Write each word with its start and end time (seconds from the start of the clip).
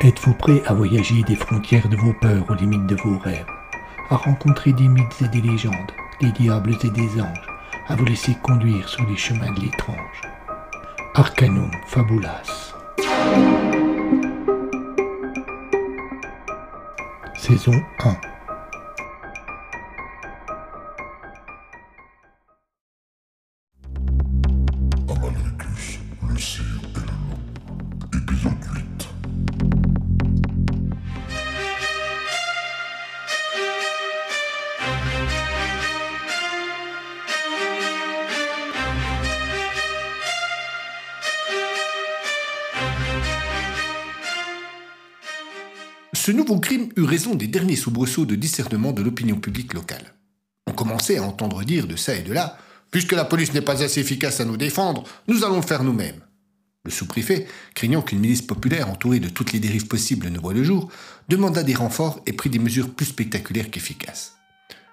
Êtes-vous 0.00 0.32
prêt 0.38 0.62
à 0.64 0.72
voyager 0.72 1.22
des 1.24 1.34
frontières 1.34 1.86
de 1.90 1.96
vos 1.96 2.14
peurs 2.14 2.48
aux 2.48 2.54
limites 2.54 2.86
de 2.86 2.96
vos 2.96 3.18
rêves, 3.18 3.44
à 4.08 4.16
rencontrer 4.16 4.72
des 4.72 4.88
mythes 4.88 5.20
et 5.20 5.28
des 5.28 5.42
légendes, 5.42 5.92
des 6.22 6.32
diables 6.32 6.74
et 6.82 6.90
des 6.90 7.20
anges, 7.20 7.46
à 7.88 7.96
vous 7.96 8.06
laisser 8.06 8.34
conduire 8.42 8.88
sur 8.88 9.06
les 9.06 9.18
chemins 9.18 9.52
de 9.52 9.60
l'étrange. 9.60 10.22
Arcanum 11.14 11.70
Fabulas. 11.88 12.74
Saison 17.36 17.82
1 18.02 18.33
Ce 46.24 46.32
nouveau 46.32 46.58
crime 46.58 46.88
eut 46.96 47.04
raison 47.04 47.34
des 47.34 47.48
derniers 47.48 47.76
soubresauts 47.76 48.24
de 48.24 48.34
discernement 48.34 48.92
de 48.92 49.02
l'opinion 49.02 49.36
publique 49.36 49.74
locale. 49.74 50.14
On 50.66 50.72
commençait 50.72 51.18
à 51.18 51.22
entendre 51.22 51.62
dire 51.64 51.86
de 51.86 51.96
ça 51.96 52.14
et 52.14 52.22
de 52.22 52.32
là 52.32 52.56
Puisque 52.90 53.12
la 53.12 53.26
police 53.26 53.52
n'est 53.52 53.60
pas 53.60 53.82
assez 53.82 54.00
efficace 54.00 54.40
à 54.40 54.46
nous 54.46 54.56
défendre, 54.56 55.04
nous 55.28 55.44
allons 55.44 55.56
le 55.56 55.66
faire 55.66 55.84
nous-mêmes. 55.84 56.22
Le 56.86 56.90
sous-préfet, 56.90 57.46
craignant 57.74 58.00
qu'une 58.00 58.20
milice 58.20 58.40
populaire 58.40 58.88
entourée 58.88 59.20
de 59.20 59.28
toutes 59.28 59.52
les 59.52 59.60
dérives 59.60 59.86
possibles 59.86 60.30
ne 60.30 60.38
voie 60.38 60.54
le 60.54 60.64
jour, 60.64 60.90
demanda 61.28 61.62
des 61.62 61.74
renforts 61.74 62.22
et 62.24 62.32
prit 62.32 62.48
des 62.48 62.58
mesures 62.58 62.94
plus 62.94 63.04
spectaculaires 63.04 63.70
qu'efficaces. 63.70 64.32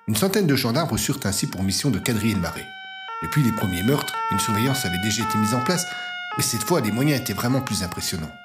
Une 0.09 0.17
centaine 0.17 0.47
de 0.47 0.55
gendarmes 0.57 0.89
reçurent 0.89 1.21
ainsi 1.23 1.47
pour 1.47 1.63
mission 1.63 1.91
de 1.91 1.99
quadriller 1.99 2.35
le 2.35 2.41
marais. 2.41 2.67
Depuis 3.23 3.41
les 3.41 3.53
premiers 3.53 3.83
meurtres, 3.83 4.16
une 4.33 4.39
surveillance 4.39 4.83
avait 4.85 5.01
déjà 5.01 5.23
été 5.23 5.38
mise 5.38 5.53
en 5.53 5.63
place, 5.63 5.85
mais 6.38 6.43
cette 6.43 6.63
fois 6.63 6.81
les 6.81 6.91
moyens 6.91 7.21
étaient 7.21 7.31
vraiment 7.31 7.61
plus 7.61 7.83
impressionnants. 7.83 8.35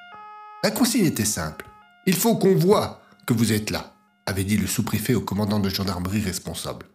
La 0.62 0.71
consigne 0.71 1.06
était 1.06 1.25
simple. 1.25 1.67
Il 2.09 2.15
faut 2.15 2.37
qu'on 2.37 2.55
voie 2.55 3.03
que 3.27 3.35
vous 3.35 3.53
êtes 3.53 3.71
là, 3.71 3.93
avait 4.27 4.45
dit 4.45 4.57
le 4.57 4.69
sous-préfet 4.69 5.15
au 5.15 5.21
commandant 5.21 5.59
de 5.59 5.69
gendarmerie 5.69 6.21
responsable. 6.21 6.87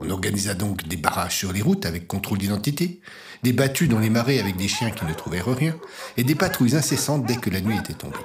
On 0.00 0.10
organisa 0.10 0.52
donc 0.52 0.86
des 0.86 0.98
barrages 0.98 1.38
sur 1.38 1.50
les 1.50 1.62
routes 1.62 1.86
avec 1.86 2.06
contrôle 2.06 2.36
d'identité, 2.36 3.00
des 3.42 3.54
battues 3.54 3.88
dans 3.88 4.00
les 4.00 4.10
marais 4.10 4.40
avec 4.40 4.56
des 4.56 4.68
chiens 4.68 4.90
qui 4.90 5.06
ne 5.06 5.14
trouvèrent 5.14 5.56
rien, 5.56 5.74
et 6.18 6.24
des 6.24 6.34
patrouilles 6.34 6.76
incessantes 6.76 7.24
dès 7.24 7.36
que 7.36 7.48
la 7.48 7.62
nuit 7.62 7.78
était 7.78 7.94
tombée. 7.94 8.18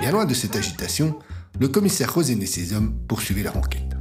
Bien 0.00 0.10
loin 0.10 0.24
de 0.24 0.34
cette 0.34 0.56
agitation, 0.56 1.16
le 1.60 1.68
commissaire 1.68 2.12
Rosen 2.12 2.42
et 2.42 2.46
ses 2.46 2.72
hommes 2.72 2.98
poursuivaient 3.06 3.44
leur 3.44 3.56
enquête. 3.56 3.97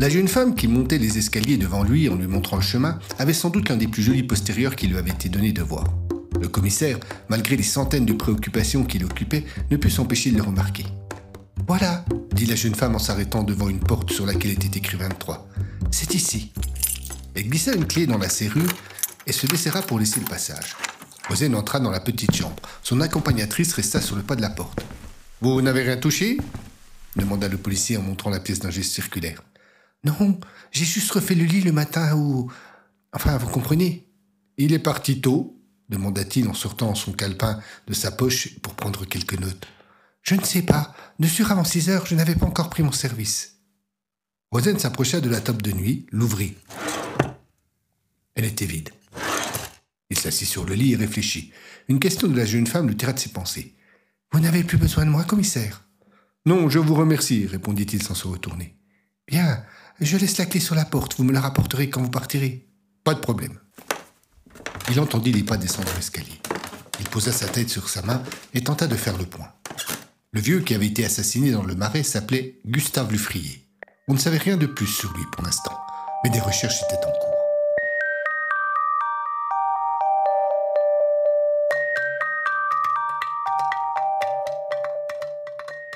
La 0.00 0.08
jeune 0.08 0.28
femme 0.28 0.54
qui 0.54 0.66
montait 0.66 0.96
les 0.96 1.18
escaliers 1.18 1.58
devant 1.58 1.82
lui 1.84 2.08
en 2.08 2.14
lui 2.14 2.26
montrant 2.26 2.56
le 2.56 2.62
chemin 2.62 2.98
avait 3.18 3.34
sans 3.34 3.50
doute 3.50 3.68
l'un 3.68 3.76
des 3.76 3.86
plus 3.86 4.02
jolis 4.02 4.22
postérieurs 4.22 4.74
qui 4.74 4.86
lui 4.86 4.96
avait 4.96 5.10
été 5.10 5.28
donné 5.28 5.52
de 5.52 5.60
voir. 5.60 5.84
Le 6.40 6.48
commissaire, 6.48 6.98
malgré 7.28 7.54
les 7.54 7.62
centaines 7.62 8.06
de 8.06 8.14
préoccupations 8.14 8.82
qui 8.82 8.98
l'occupaient, 8.98 9.44
ne 9.70 9.76
put 9.76 9.90
s'empêcher 9.90 10.30
de 10.30 10.38
le 10.38 10.42
remarquer. 10.42 10.86
Voilà, 11.68 12.06
dit 12.32 12.46
la 12.46 12.54
jeune 12.54 12.74
femme 12.74 12.94
en 12.94 12.98
s'arrêtant 12.98 13.42
devant 13.42 13.68
une 13.68 13.78
porte 13.78 14.10
sur 14.10 14.24
laquelle 14.24 14.52
était 14.52 14.78
écrit 14.78 14.96
23. 14.96 15.46
C'est 15.90 16.14
ici. 16.14 16.50
Elle 17.34 17.50
glissa 17.50 17.74
une 17.74 17.86
clé 17.86 18.06
dans 18.06 18.16
la 18.16 18.30
serrure 18.30 18.72
et 19.26 19.32
se 19.32 19.46
desserra 19.46 19.82
pour 19.82 19.98
laisser 19.98 20.20
le 20.20 20.26
passage. 20.26 20.76
Rosen 21.28 21.54
entra 21.54 21.78
dans 21.78 21.90
la 21.90 22.00
petite 22.00 22.34
chambre. 22.34 22.56
Son 22.82 23.02
accompagnatrice 23.02 23.74
resta 23.74 24.00
sur 24.00 24.16
le 24.16 24.22
pas 24.22 24.34
de 24.34 24.40
la 24.40 24.48
porte. 24.48 24.82
Vous 25.42 25.60
n'avez 25.60 25.82
rien 25.82 25.98
touché? 25.98 26.38
demanda 27.16 27.48
le 27.48 27.58
policier 27.58 27.98
en 27.98 28.02
montrant 28.02 28.30
la 28.30 28.40
pièce 28.40 28.60
d'un 28.60 28.70
geste 28.70 28.92
circulaire. 28.92 29.42
Non, 30.04 30.40
j'ai 30.70 30.84
juste 30.84 31.10
refait 31.10 31.34
le 31.34 31.44
lit 31.44 31.60
le 31.60 31.72
matin 31.72 32.16
où... 32.16 32.50
Enfin, 33.12 33.36
vous 33.36 33.48
comprenez 33.48 34.08
Il 34.56 34.72
est 34.72 34.78
parti 34.78 35.20
tôt 35.20 35.60
demanda-t-il 35.90 36.48
en 36.48 36.54
sortant 36.54 36.94
son 36.94 37.12
calepin 37.12 37.60
de 37.86 37.92
sa 37.92 38.10
poche 38.10 38.58
pour 38.60 38.74
prendre 38.74 39.04
quelques 39.04 39.38
notes. 39.38 39.66
Je 40.22 40.36
ne 40.36 40.44
sais 40.44 40.62
pas. 40.62 40.94
Ne 41.18 41.26
sur 41.26 41.50
avant 41.50 41.64
six 41.64 41.90
heures, 41.90 42.06
je 42.06 42.14
n'avais 42.14 42.36
pas 42.36 42.46
encore 42.46 42.70
pris 42.70 42.82
mon 42.82 42.92
service. 42.92 43.56
Rosen 44.52 44.78
s'approcha 44.78 45.20
de 45.20 45.28
la 45.28 45.40
table 45.40 45.62
de 45.62 45.72
nuit, 45.72 46.06
l'ouvrit. 46.10 46.56
Elle 48.34 48.44
était 48.44 48.66
vide. 48.66 48.90
Il 50.08 50.18
s'assit 50.18 50.48
sur 50.48 50.64
le 50.64 50.74
lit 50.74 50.92
et 50.92 50.96
réfléchit. 50.96 51.52
Une 51.88 52.00
question 52.00 52.28
de 52.28 52.36
la 52.36 52.46
jeune 52.46 52.66
femme 52.66 52.88
le 52.88 52.96
tira 52.96 53.12
de 53.12 53.18
ses 53.18 53.30
pensées. 53.30 53.76
Vous 54.32 54.40
n'avez 54.40 54.64
plus 54.64 54.78
besoin 54.78 55.04
de 55.04 55.10
moi, 55.10 55.24
commissaire? 55.24 55.84
Non, 56.46 56.68
je 56.68 56.78
vous 56.78 56.94
remercie, 56.94 57.46
répondit-il 57.46 58.02
sans 58.02 58.14
se 58.14 58.26
retourner. 58.26 58.76
Bien, 59.26 59.64
je 60.06 60.16
laisse 60.16 60.38
la 60.38 60.46
clé 60.46 60.60
sur 60.60 60.74
la 60.74 60.84
porte, 60.84 61.16
vous 61.16 61.24
me 61.24 61.32
la 61.32 61.40
rapporterez 61.40 61.90
quand 61.90 62.02
vous 62.02 62.10
partirez. 62.10 62.66
Pas 63.04 63.14
de 63.14 63.20
problème. 63.20 63.58
Il 64.90 64.98
entendit 64.98 65.32
les 65.32 65.42
pas 65.42 65.56
descendre 65.56 65.92
l'escalier. 65.94 66.40
Il 67.00 67.08
posa 67.08 67.32
sa 67.32 67.46
tête 67.46 67.70
sur 67.70 67.88
sa 67.88 68.02
main 68.02 68.22
et 68.54 68.62
tenta 68.62 68.86
de 68.86 68.96
faire 68.96 69.16
le 69.16 69.24
point. 69.24 69.52
Le 70.32 70.40
vieux 70.40 70.60
qui 70.60 70.74
avait 70.74 70.86
été 70.86 71.04
assassiné 71.04 71.50
dans 71.50 71.64
le 71.64 71.74
marais 71.74 72.02
s'appelait 72.02 72.60
Gustave 72.66 73.10
Lufrier. 73.12 73.66
On 74.08 74.14
ne 74.14 74.18
savait 74.18 74.38
rien 74.38 74.56
de 74.56 74.66
plus 74.66 74.86
sur 74.86 75.12
lui 75.12 75.24
pour 75.32 75.44
l'instant, 75.44 75.78
mais 76.24 76.30
des 76.30 76.40
recherches 76.40 76.82
étaient 76.82 76.96
en 76.96 77.10
cours. 77.10 77.30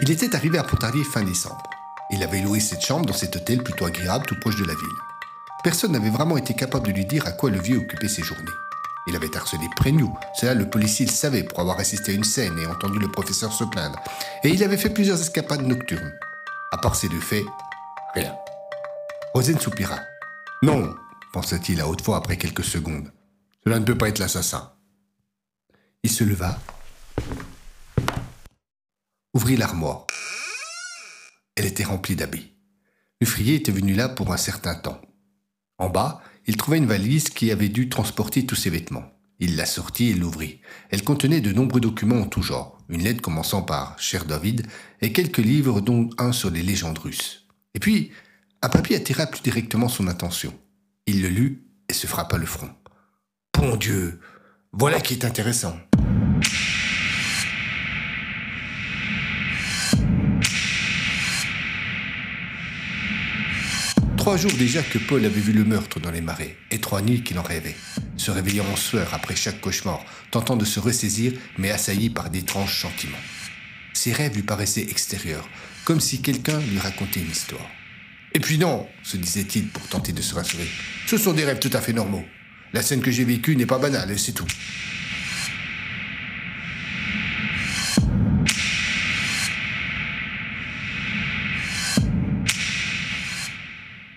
Il 0.01 0.11
était 0.11 0.35
arrivé 0.37 0.59
à 0.59 0.65
Pontarlier 0.65 1.05
fin 1.05 1.23
décembre. 1.23 1.63
Il 2.11 2.23
avait 2.23 2.41
loué 2.41 2.61
cette 2.61 2.85
chambre 2.85 3.07
dans 3.07 3.15
cet 3.15 3.37
hôtel 3.37 3.63
plutôt 3.63 3.87
agréable 3.87 4.27
tout 4.27 4.39
proche 4.41 4.57
de 4.57 4.65
la 4.65 4.75
ville. 4.75 4.99
Personne 5.63 5.93
n'avait 5.93 6.11
vraiment 6.11 6.37
été 6.37 6.55
capable 6.55 6.87
de 6.89 6.93
lui 6.93 7.07
dire 7.07 7.27
à 7.27 7.33
quoi 7.33 7.51
le 7.51 7.59
vieux 7.61 7.79
occupait 7.79 8.09
ses 8.09 8.23
journées. 8.23 8.45
Il 9.07 9.17
avait 9.17 9.35
harcelé 9.37 9.67
Prégnou, 9.77 10.17
cela 10.35 10.55
le 10.55 10.69
policier 10.69 11.07
le 11.07 11.11
savait 11.11 11.43
pour 11.43 11.61
avoir 11.61 11.79
assisté 11.79 12.13
à 12.13 12.15
une 12.15 12.25
scène 12.25 12.59
et 12.59 12.67
entendu 12.67 12.99
le 12.99 13.11
professeur 13.11 13.53
se 13.53 13.65
plaindre. 13.65 13.99
Et 14.43 14.51
il 14.51 14.63
avait 14.63 14.77
fait 14.77 14.91
plusieurs 14.91 15.21
escapades 15.21 15.67
nocturnes. 15.67 16.13
À 16.73 16.79
part 16.79 16.97
ces 16.97 17.09
deux 17.09 17.21
faits, 17.21 17.45
rien. 18.15 18.35
Rosen 19.35 19.59
soupira. 19.59 20.01
Non, 20.63 20.95
pensa-t-il 21.33 21.81
à 21.81 21.89
haute 21.89 22.03
voix 22.03 22.17
après 22.17 22.37
quelques 22.37 22.65
secondes. 22.65 23.13
Cela 23.65 23.79
ne 23.79 23.85
peut 23.85 23.99
pas 23.99 24.09
être 24.09 24.19
l'assassin. 24.19 24.73
Il 26.03 26.11
se 26.11 26.25
leva, 26.25 26.59
ouvrit 29.35 29.57
l'armoire. 29.57 30.07
Elle 31.57 31.67
était 31.67 31.85
remplie 31.85 32.17
d'habits. 32.17 32.53
Lufrier 33.21 33.55
était 33.55 33.73
venu 33.73 33.95
là 33.95 34.09
pour 34.09 34.33
un 34.33 34.37
certain 34.37 34.75
temps. 34.75 35.01
En 35.79 35.89
bas, 35.89 36.23
il 36.47 36.57
trouva 36.57 36.77
une 36.77 36.87
valise 36.87 37.29
qui 37.31 37.51
avait 37.51 37.69
dû 37.69 37.89
transporter 37.89 38.45
tous 38.47 38.57
ses 38.57 38.71
vêtements. 38.71 39.11
Il 39.41 39.57
la 39.57 39.67
sortit 39.67 40.11
et 40.11 40.15
l'ouvrit. 40.15 40.61
Elle 40.91 41.05
contenait 41.05 41.41
de 41.41 41.53
nombreux 41.53 41.81
documents 41.81 42.21
en 42.21 42.27
tout 42.27 42.43
genre, 42.43 42.79
une 42.89 43.03
lettre 43.03 43.23
commençant 43.23 43.63
par 43.63 43.99
Cher 43.99 44.25
David 44.25 44.67
et 45.01 45.13
quelques 45.13 45.39
livres 45.39 45.81
dont 45.81 46.11
un 46.19 46.33
sur 46.33 46.51
les 46.51 46.63
légendes 46.63 46.99
russes. 46.99 47.47
Et 47.75 47.81
puis, 47.81 48.11
un 48.63 48.69
papier 48.69 48.97
attira 48.97 49.27
plus 49.27 49.43
directement 49.43 49.89
son 49.89 50.07
attention. 50.07 50.55
Il 51.07 51.23
le 51.23 51.29
lut 51.29 51.67
et 51.89 51.93
se 51.93 52.07
frappa 52.07 52.39
le 52.39 52.47
front. 52.47 52.71
Bon 53.59 53.77
Dieu, 53.77 54.21
voilà 54.73 55.01
qui 55.01 55.15
est 55.15 55.25
intéressant. 55.25 55.77
Trois 64.25 64.39
jours 64.39 64.55
déjà 64.59 64.83
que 64.83 64.97
Paul 64.97 65.23
avait 65.27 65.39
vu 65.39 65.53
le 65.53 65.65
meurtre 65.65 66.01
dans 66.01 66.11
les 66.11 66.23
marais, 66.23 66.57
et 66.71 66.79
trois 66.79 67.03
nuits 67.03 67.23
qu'il 67.23 67.39
en 67.39 67.43
rêvait, 67.43 67.77
se 68.17 68.31
réveillant 68.31 68.65
en 68.73 68.75
sueur 68.75 69.13
après 69.13 69.37
chaque 69.37 69.61
cauchemar, 69.61 70.03
tentant 70.31 70.57
de 70.57 70.65
se 70.65 70.81
ressaisir, 70.81 71.35
mais 71.59 71.71
assailli 71.71 72.09
par 72.09 72.31
d'étranges 72.31 72.81
sentiments. 72.81 73.19
Ses 73.93 74.13
rêves 74.13 74.35
lui 74.35 74.43
paraissaient 74.43 74.89
extérieurs, 74.89 75.47
comme 75.85 76.01
si 76.01 76.23
quelqu'un 76.23 76.59
lui 76.59 76.79
racontait 76.79 77.21
une 77.21 77.31
histoire. 77.31 77.69
Et 78.33 78.41
puis 78.41 78.57
non, 78.57 78.87
se 79.03 79.19
disait-il 79.19 79.69
pour 79.69 79.87
tenter 79.89 80.13
de 80.13 80.23
se 80.23 80.35
rassurer, 80.35 80.71
ce 81.07 81.19
sont 81.19 81.35
des 81.35 81.45
rêves 81.45 81.59
tout 81.59 81.69
à 81.75 81.83
fait 81.83 81.93
normaux. 81.93 82.25
La 82.73 82.81
scène 82.81 83.03
que 83.03 83.11
j'ai 83.11 83.25
vécue 83.25 83.57
n'est 83.57 83.67
pas 83.67 83.79
banale, 83.79 84.19
c'est 84.19 84.33
tout. 84.33 84.47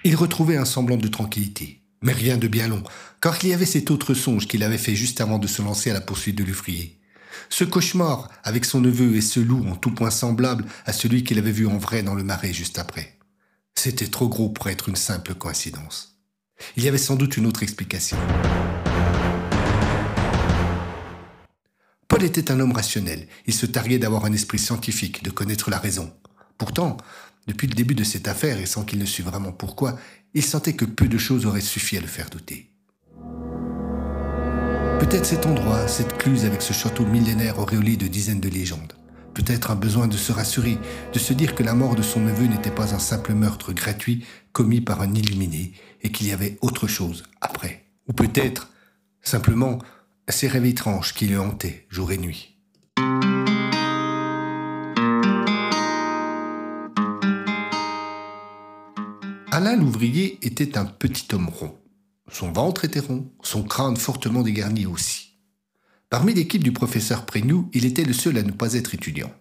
Il 0.07 0.15
retrouvait 0.15 0.55
un 0.55 0.63
semblant 0.63 0.95
de 0.95 1.09
tranquillité. 1.09 1.81
Mais 2.01 2.13
rien 2.13 2.37
de 2.37 2.47
bien 2.47 2.69
long, 2.69 2.81
car 3.19 3.37
il 3.43 3.49
y 3.49 3.53
avait 3.53 3.65
cet 3.65 3.91
autre 3.91 4.13
songe 4.13 4.47
qu'il 4.47 4.63
avait 4.63 4.77
fait 4.77 4.95
juste 4.95 5.19
avant 5.19 5.37
de 5.37 5.47
se 5.47 5.61
lancer 5.61 5.91
à 5.91 5.93
la 5.93 5.99
poursuite 5.99 6.37
de 6.37 6.45
l'ouvrier. 6.45 6.97
Ce 7.49 7.65
cauchemar 7.65 8.29
avec 8.45 8.63
son 8.63 8.79
neveu 8.79 9.17
et 9.17 9.21
ce 9.21 9.41
loup 9.41 9.67
en 9.67 9.75
tout 9.75 9.93
point 9.93 10.09
semblable 10.09 10.63
à 10.85 10.93
celui 10.93 11.25
qu'il 11.25 11.37
avait 11.37 11.51
vu 11.51 11.67
en 11.67 11.77
vrai 11.77 12.03
dans 12.03 12.15
le 12.15 12.23
marais 12.23 12.53
juste 12.53 12.79
après. 12.79 13.17
C'était 13.75 14.07
trop 14.07 14.29
gros 14.29 14.47
pour 14.47 14.69
être 14.69 14.87
une 14.87 14.95
simple 14.95 15.33
coïncidence. 15.33 16.17
Il 16.77 16.85
y 16.85 16.87
avait 16.87 16.97
sans 16.97 17.17
doute 17.17 17.35
une 17.35 17.45
autre 17.45 17.63
explication. 17.63 18.15
Paul 22.07 22.23
était 22.23 22.49
un 22.49 22.61
homme 22.61 22.71
rationnel. 22.71 23.27
Il 23.45 23.53
se 23.53 23.65
targuait 23.65 23.99
d'avoir 23.99 24.23
un 24.23 24.31
esprit 24.31 24.59
scientifique, 24.59 25.21
de 25.21 25.31
connaître 25.31 25.69
la 25.69 25.79
raison. 25.79 26.13
Pourtant, 26.57 26.97
depuis 27.47 27.67
le 27.67 27.73
début 27.73 27.95
de 27.95 28.03
cette 28.03 28.27
affaire, 28.27 28.59
et 28.59 28.65
sans 28.65 28.83
qu'il 28.83 28.99
ne 28.99 29.05
sût 29.05 29.23
vraiment 29.23 29.51
pourquoi, 29.51 29.97
il 30.33 30.43
sentait 30.43 30.73
que 30.73 30.85
peu 30.85 31.07
de 31.07 31.17
choses 31.17 31.45
auraient 31.45 31.61
suffi 31.61 31.97
à 31.97 32.01
le 32.01 32.07
faire 32.07 32.29
douter. 32.29 32.71
Peut-être 34.99 35.25
cet 35.25 35.45
endroit, 35.45 35.87
cette 35.87 36.17
cluse 36.17 36.45
avec 36.45 36.61
ce 36.61 36.73
château 36.73 37.05
millénaire 37.05 37.59
auréolé 37.59 37.97
de 37.97 38.07
dizaines 38.07 38.41
de 38.41 38.49
légendes. 38.49 38.93
Peut-être 39.33 39.69
un 39.69 39.75
besoin 39.75 40.07
de 40.07 40.17
se 40.17 40.31
rassurer, 40.31 40.77
de 41.13 41.19
se 41.19 41.33
dire 41.33 41.53
que 41.53 41.63
la 41.63 41.75
mort 41.75 41.95
de 41.95 42.01
son 42.01 42.19
neveu 42.19 42.47
n'était 42.47 42.71
pas 42.71 42.95
un 42.95 42.99
simple 42.99 43.33
meurtre 43.33 43.71
gratuit 43.71 44.25
commis 44.51 44.81
par 44.81 45.01
un 45.01 45.13
illuminé 45.13 45.73
et 46.01 46.11
qu'il 46.11 46.27
y 46.27 46.31
avait 46.31 46.57
autre 46.61 46.87
chose 46.87 47.23
après. 47.39 47.85
Ou 48.07 48.13
peut-être, 48.13 48.71
simplement, 49.21 49.79
ces 50.27 50.47
rêves 50.47 50.65
étranges 50.65 51.13
qui 51.13 51.27
le 51.27 51.39
hantaient 51.39 51.85
jour 51.89 52.11
et 52.11 52.17
nuit. 52.17 52.56
Alain 59.57 59.75
l'ouvrier 59.75 60.37
était 60.43 60.77
un 60.77 60.85
petit 60.85 61.33
homme 61.33 61.49
rond. 61.49 61.75
Son 62.31 62.51
ventre 62.51 62.85
était 62.85 62.99
rond, 62.99 63.31
son 63.41 63.63
crâne 63.63 63.97
fortement 63.97 64.43
dégarni 64.43 64.85
aussi. 64.85 65.39
Parmi 66.11 66.35
l'équipe 66.35 66.63
du 66.63 66.71
professeur 66.71 67.25
Prégnou, 67.25 67.67
il 67.73 67.83
était 67.83 68.03
le 68.03 68.13
seul 68.13 68.37
à 68.37 68.43
ne 68.43 68.51
pas 68.51 68.75
être 68.75 68.93
étudiant. 68.93 69.33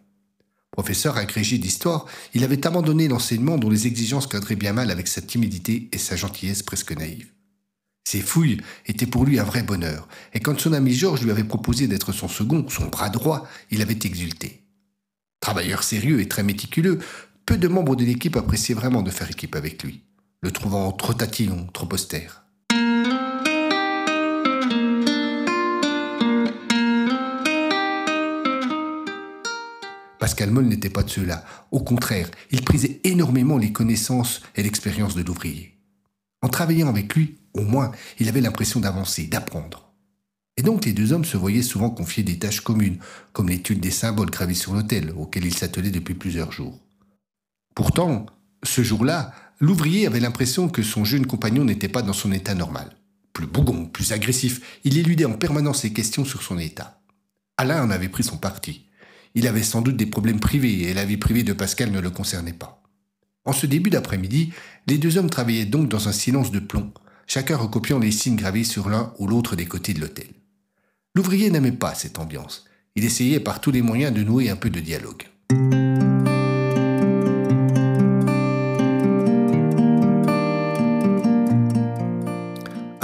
Professeur 0.71 1.19
agrégé 1.19 1.59
d'histoire, 1.59 2.07
il 2.33 2.45
avait 2.45 2.67
abandonné 2.67 3.09
l'enseignement 3.09 3.59
dont 3.59 3.69
les 3.69 3.87
exigences 3.87 4.27
cadraient 4.27 4.57
bien 4.57 4.73
mal 4.73 4.91
avec 4.91 5.07
sa 5.07 5.21
timidité 5.21 5.91
et 5.93 5.99
sa 5.99 6.17
gentillesse 6.17 6.63
presque 6.63 6.97
naïve. 6.97 7.31
Ses 8.09 8.23
fouilles 8.23 8.63
étaient 8.87 9.05
pour 9.05 9.27
lui 9.27 9.39
un 9.39 9.45
vrai 9.45 9.65
bonheur, 9.65 10.09
et 10.33 10.41
quand 10.41 10.59
son 10.59 10.73
ami 10.73 10.95
Georges 10.95 11.25
lui 11.25 11.31
avait 11.31 11.45
proposé 11.45 11.89
d'être 11.89 12.13
son 12.13 12.29
second, 12.29 12.67
son 12.71 12.87
bras 12.87 13.11
droit, 13.11 13.47
il 13.71 13.83
avait 13.83 13.99
exulté. 14.03 14.63
Travailleur 15.41 15.83
sérieux 15.83 16.23
et 16.23 16.27
très 16.27 16.43
méticuleux, 16.43 17.01
peu 17.47 17.57
de 17.57 17.69
membres 17.69 17.95
de 17.95 18.05
l'équipe 18.05 18.37
appréciaient 18.37 18.75
vraiment 18.75 19.03
de 19.03 19.11
faire 19.11 19.31
équipe 19.31 19.55
avec 19.55 19.85
lui, 19.85 20.03
le 20.43 20.51
trouvant 20.51 20.91
trop 20.91 21.15
tatillon, 21.15 21.69
trop 21.73 21.89
austère. 21.93 22.45
Pascal 30.19 30.51
Moll 30.51 30.67
n'était 30.67 30.91
pas 30.91 31.05
de 31.05 31.09
ceux-là. 31.09 31.45
Au 31.71 31.79
contraire, 31.79 32.29
il 32.51 32.65
prisait 32.65 33.01
énormément 33.05 33.59
les 33.59 33.71
connaissances 33.71 34.43
et 34.57 34.65
l'expérience 34.65 35.15
de 35.15 35.23
l'ouvrier. 35.23 35.79
En 36.43 36.49
travaillant 36.49 36.89
avec 36.89 37.15
lui, 37.15 37.39
au 37.55 37.63
moins, 37.63 37.93
il 38.19 38.29
avait 38.29 38.41
l'impression 38.41 38.81
d'avancer, 38.81 39.29
d'apprendre. 39.29 39.93
Et 40.57 40.63
donc 40.63 40.85
les 40.85 40.93
deux 40.93 41.13
hommes 41.13 41.25
se 41.25 41.37
voyaient 41.37 41.63
souvent 41.63 41.91
confier 41.91 42.25
des 42.25 42.41
tâches 42.41 42.63
communes, 42.63 42.99
comme 43.33 43.49
l'étude 43.49 43.79
des 43.79 43.93
symboles 43.93 44.31
gravés 44.31 44.55
sur 44.55 44.75
l'autel, 44.75 45.13
auxquels 45.17 45.47
ils 45.47 45.55
s'attelaient 45.55 45.91
depuis 45.91 46.15
plusieurs 46.15 46.51
jours. 46.51 46.81
Pourtant, 47.77 48.25
ce 48.63 48.83
jour-là, 48.83 49.33
l'ouvrier 49.61 50.07
avait 50.07 50.19
l'impression 50.19 50.71
que 50.71 50.83
son 50.83 51.05
jeune 51.05 51.27
compagnon 51.27 51.63
n'était 51.63 51.91
pas 51.91 52.01
dans 52.01 52.15
son 52.15 52.33
état 52.33 52.55
normal. 52.55 52.97
Plus 53.35 53.47
bougon, 53.47 53.85
plus 53.85 54.13
agressif, 54.13 54.81
il 54.85 54.97
éludait 54.97 55.27
en 55.27 55.35
permanence 55.35 55.85
les 55.85 55.93
questions 55.93 56.25
sur 56.25 56.43
son 56.43 56.59
état. 56.59 57.03
Alain 57.59 57.85
en 57.85 57.91
avait 57.91 58.09
pris 58.09 58.25
son 58.25 58.39
parti. 58.39 58.87
Il 59.35 59.47
avait 59.47 59.63
sans 59.63 59.83
doute 59.83 59.99
des 59.99 60.07
problèmes 60.07 60.41
privés 60.41 60.85
et 60.85 60.95
la 60.95 61.05
vie 61.05 61.19
privée 61.19 61.43
de 61.43 61.53
Pascal 61.53 61.91
ne 61.91 62.01
le 62.01 62.09
concernait 62.09 62.55
pas. 62.55 62.83
En 63.45 63.53
ce 63.53 63.67
début 63.67 63.91
d'après-midi, 63.91 64.55
les 64.87 64.97
deux 64.97 65.19
hommes 65.19 65.29
travaillaient 65.29 65.67
donc 65.67 65.91
dans 65.91 66.09
un 66.09 66.13
silence 66.13 66.51
de 66.51 66.61
plomb, 66.61 66.93
chacun 67.27 67.59
recopiant 67.59 67.99
les 67.99 68.11
signes 68.11 68.37
gravés 68.37 68.65
sur 68.65 68.89
l'un 68.89 69.13
ou 69.19 69.27
l'autre 69.27 69.55
des 69.55 69.67
côtés 69.67 69.93
de 69.93 70.01
l'hôtel. 70.01 70.29
L'ouvrier 71.15 71.51
n'aimait 71.51 71.73
pas 71.73 71.95
cette 71.95 72.19
ambiance. 72.19 72.65
Il 72.95 73.05
essayait 73.05 73.39
par 73.39 73.61
tous 73.61 73.71
les 73.71 73.83
moyens 73.83 74.15
de 74.15 74.23
nouer 74.23 74.49
un 74.49 74.57
peu 74.57 74.71
de 74.71 74.81
dialogue. 74.81 75.25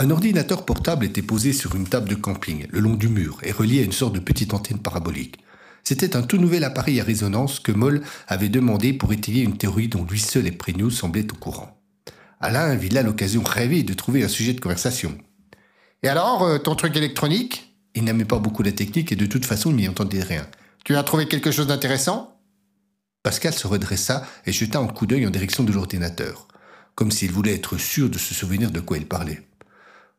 Un 0.02 0.10
ordinateur 0.10 0.64
portable 0.64 1.04
était 1.04 1.22
posé 1.22 1.52
sur 1.52 1.76
une 1.76 1.86
table 1.86 2.08
de 2.08 2.16
camping, 2.16 2.66
le 2.70 2.80
long 2.80 2.94
du 2.94 3.06
mur, 3.06 3.38
et 3.44 3.52
relié 3.52 3.78
à 3.78 3.84
une 3.84 3.92
sorte 3.92 4.16
de 4.16 4.18
petite 4.18 4.52
antenne 4.52 4.80
parabolique. 4.80 5.38
C'était 5.84 6.16
un 6.16 6.22
tout 6.22 6.38
nouvel 6.38 6.64
appareil 6.64 7.00
à 7.00 7.04
résonance 7.04 7.60
que 7.60 7.70
Moll 7.70 8.02
avait 8.26 8.48
demandé 8.48 8.94
pour 8.94 9.12
étayer 9.12 9.44
une 9.44 9.56
théorie 9.56 9.86
dont 9.86 10.04
lui 10.04 10.18
seul 10.18 10.48
et 10.48 10.50
Prégnou 10.50 10.90
semblaient 10.90 11.32
au 11.32 11.36
courant. 11.36 11.80
Alain 12.40 12.74
vit 12.74 12.88
là 12.88 13.04
l'occasion 13.04 13.44
rêvée 13.44 13.84
de 13.84 13.94
trouver 13.94 14.24
un 14.24 14.28
sujet 14.28 14.54
de 14.54 14.60
conversation. 14.60 15.16
Et 16.02 16.08
alors, 16.08 16.42
euh, 16.42 16.58
ton 16.58 16.74
truc 16.74 16.96
électronique? 16.96 17.72
Il 17.94 18.02
n'aimait 18.02 18.24
pas 18.24 18.40
beaucoup 18.40 18.64
la 18.64 18.72
technique 18.72 19.12
et 19.12 19.16
de 19.16 19.26
toute 19.26 19.46
façon, 19.46 19.70
il 19.70 19.76
n'y 19.76 19.88
entendait 19.88 20.24
rien. 20.24 20.48
Tu 20.84 20.96
as 20.96 21.04
trouvé 21.04 21.28
quelque 21.28 21.52
chose 21.52 21.68
d'intéressant? 21.68 22.40
Pascal 23.22 23.52
se 23.52 23.68
redressa 23.68 24.26
et 24.46 24.52
jeta 24.52 24.80
un 24.80 24.88
coup 24.88 25.06
d'œil 25.06 25.28
en 25.28 25.30
direction 25.30 25.62
de 25.62 25.70
l'ordinateur, 25.70 26.48
comme 26.96 27.12
s'il 27.12 27.30
voulait 27.30 27.54
être 27.54 27.78
sûr 27.78 28.10
de 28.10 28.18
se 28.18 28.34
souvenir 28.34 28.72
de 28.72 28.80
quoi 28.80 28.98
il 28.98 29.06
parlait. 29.06 29.46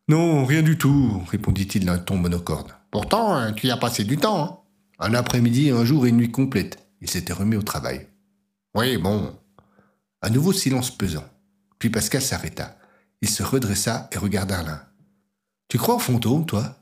Non, 0.10 0.46
rien 0.46 0.62
du 0.62 0.78
tout, 0.78 1.24
répondit-il 1.30 1.86
d'un 1.86 1.98
ton 1.98 2.18
monocorde. 2.18 2.74
Pourtant, 2.92 3.38
euh, 3.38 3.52
tu 3.52 3.68
y 3.68 3.72
as 3.72 3.78
passé 3.78 4.04
du 4.04 4.18
temps. 4.18 4.44
Hein 4.44 4.60
un 5.00 5.14
après-midi, 5.14 5.72
un 5.72 5.84
jour 5.86 6.06
et 6.06 6.10
une 6.10 6.18
nuit 6.18 6.32
complète. 6.32 6.80
Il 7.02 7.10
s'était 7.10 7.34
remis 7.34 7.56
au 7.56 7.62
travail. 7.62 8.08
Oui, 8.76 8.98
bon. 8.98 9.34
Un 10.22 10.30
nouveau 10.30 10.54
silence 10.54 10.92
pesant. 10.92 11.26
Puis 11.80 11.90
Pascal 11.90 12.22
s'arrêta. 12.22 12.78
Il 13.22 13.30
se 13.30 13.44
redressa 13.44 14.08
et 14.12 14.18
regarda 14.18 14.60
Alain. 14.60 14.82
Tu 15.68 15.78
crois 15.78 15.96
aux 15.96 16.00
fantômes, 16.00 16.46
toi? 16.46 16.78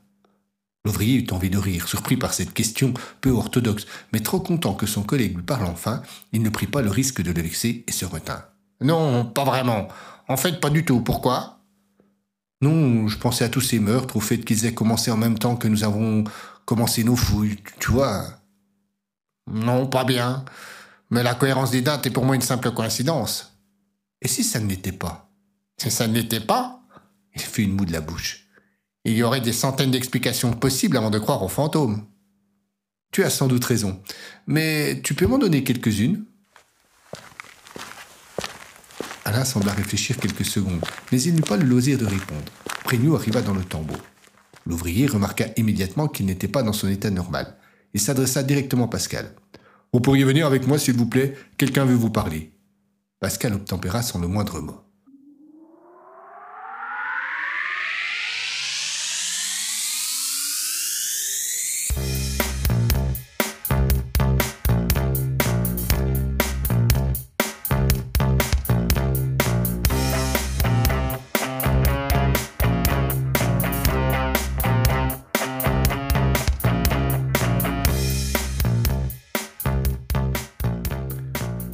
L'ouvrier 0.84 1.16
eut 1.16 1.32
envie 1.32 1.50
de 1.50 1.58
rire, 1.58 1.88
surpris 1.88 2.16
par 2.16 2.34
cette 2.34 2.52
question 2.52 2.92
peu 3.20 3.30
orthodoxe, 3.30 3.86
mais 4.12 4.20
trop 4.20 4.40
content 4.40 4.74
que 4.74 4.86
son 4.86 5.02
collègue 5.02 5.36
lui 5.36 5.44
parle 5.44 5.66
enfin, 5.66 6.02
il 6.32 6.42
ne 6.42 6.50
prit 6.50 6.66
pas 6.66 6.82
le 6.82 6.90
risque 6.90 7.22
de 7.22 7.30
le 7.30 7.40
vexer 7.42 7.84
et 7.86 7.92
se 7.92 8.04
retint. 8.04 8.44
Non, 8.80 9.24
pas 9.24 9.44
vraiment. 9.44 9.88
En 10.28 10.36
fait, 10.36 10.60
pas 10.60 10.70
du 10.70 10.84
tout. 10.84 11.00
Pourquoi? 11.00 11.61
Non, 12.62 13.08
je 13.08 13.18
pensais 13.18 13.44
à 13.44 13.48
tous 13.48 13.60
ces 13.60 13.80
meurtres, 13.80 14.16
au 14.16 14.20
fait 14.20 14.38
qu'ils 14.38 14.64
aient 14.66 14.74
commencé 14.74 15.10
en 15.10 15.16
même 15.16 15.38
temps 15.38 15.56
que 15.56 15.68
nous 15.68 15.82
avons 15.82 16.24
commencer 16.64 17.02
nos 17.02 17.16
fouilles, 17.16 17.58
tu 17.80 17.90
vois. 17.90 18.24
Non, 19.50 19.88
pas 19.88 20.04
bien. 20.04 20.44
Mais 21.10 21.24
la 21.24 21.34
cohérence 21.34 21.72
des 21.72 21.82
dates 21.82 22.06
est 22.06 22.10
pour 22.10 22.24
moi 22.24 22.36
une 22.36 22.40
simple 22.40 22.70
coïncidence. 22.70 23.58
Et 24.20 24.28
si 24.28 24.44
ça 24.44 24.60
ne 24.60 24.68
l'était 24.68 24.92
pas? 24.92 25.28
Si 25.76 25.90
ça 25.90 26.06
ne 26.06 26.14
l'était 26.14 26.40
pas 26.40 26.80
Il 27.34 27.42
fait 27.42 27.62
une 27.62 27.72
moue 27.72 27.84
de 27.84 27.92
la 27.92 28.00
bouche. 28.00 28.46
Il 29.04 29.14
y 29.14 29.22
aurait 29.24 29.40
des 29.40 29.52
centaines 29.52 29.90
d'explications 29.90 30.52
possibles 30.52 30.96
avant 30.96 31.10
de 31.10 31.18
croire 31.18 31.42
aux 31.42 31.48
fantômes. 31.48 32.06
Tu 33.10 33.24
as 33.24 33.30
sans 33.30 33.48
doute 33.48 33.64
raison. 33.64 34.00
Mais 34.46 35.00
tu 35.02 35.14
peux 35.14 35.26
m'en 35.26 35.38
donner 35.38 35.64
quelques-unes? 35.64 36.24
Alain 39.24 39.44
sembla 39.44 39.72
réfléchir 39.72 40.16
quelques 40.16 40.44
secondes, 40.44 40.84
mais 41.10 41.22
il 41.22 41.34
n'eut 41.34 41.42
pas 41.42 41.56
le 41.56 41.64
loisir 41.64 41.98
de 41.98 42.04
répondre. 42.04 42.44
Prégnou 42.84 43.14
arriva 43.14 43.40
dans 43.40 43.54
le 43.54 43.64
tambour. 43.64 43.98
L'ouvrier 44.66 45.06
remarqua 45.06 45.46
immédiatement 45.56 46.08
qu'il 46.08 46.26
n'était 46.26 46.48
pas 46.48 46.62
dans 46.62 46.72
son 46.72 46.88
état 46.88 47.10
normal. 47.10 47.56
Il 47.94 48.00
s'adressa 48.00 48.42
directement 48.42 48.86
à 48.86 48.88
Pascal. 48.88 49.32
Vous 49.92 50.00
pourriez 50.00 50.24
venir 50.24 50.46
avec 50.46 50.66
moi, 50.66 50.78
s'il 50.78 50.96
vous 50.96 51.06
plaît 51.06 51.34
Quelqu'un 51.56 51.84
veut 51.84 51.94
vous 51.94 52.10
parler. 52.10 52.52
Pascal 53.20 53.54
obtempéra 53.54 54.02
sans 54.02 54.18
le 54.18 54.28
moindre 54.28 54.60
mot. 54.60 54.80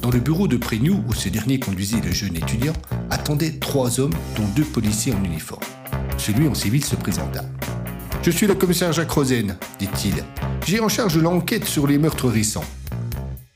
Dans 0.09 0.15
le 0.15 0.21
bureau 0.21 0.47
de 0.47 0.57
Prégnou, 0.57 1.03
où 1.07 1.13
ce 1.13 1.29
dernier 1.29 1.59
conduisait 1.59 2.01
le 2.01 2.11
jeune 2.11 2.35
étudiant, 2.35 2.73
attendaient 3.11 3.51
trois 3.51 3.99
hommes, 3.99 4.15
dont 4.35 4.47
deux 4.55 4.63
policiers 4.63 5.13
en 5.13 5.23
uniforme. 5.23 5.61
Celui 6.17 6.47
en 6.47 6.55
civil 6.55 6.83
se 6.83 6.95
présenta. 6.95 7.45
Je 8.23 8.31
suis 8.31 8.47
le 8.47 8.55
commissaire 8.55 8.91
Jacques 8.91 9.11
Rosen, 9.11 9.55
dit-il. 9.77 10.15
J'ai 10.65 10.79
en 10.79 10.89
charge 10.89 11.19
l'enquête 11.19 11.65
sur 11.65 11.85
les 11.85 11.99
meurtres 11.99 12.27
récents. 12.27 12.65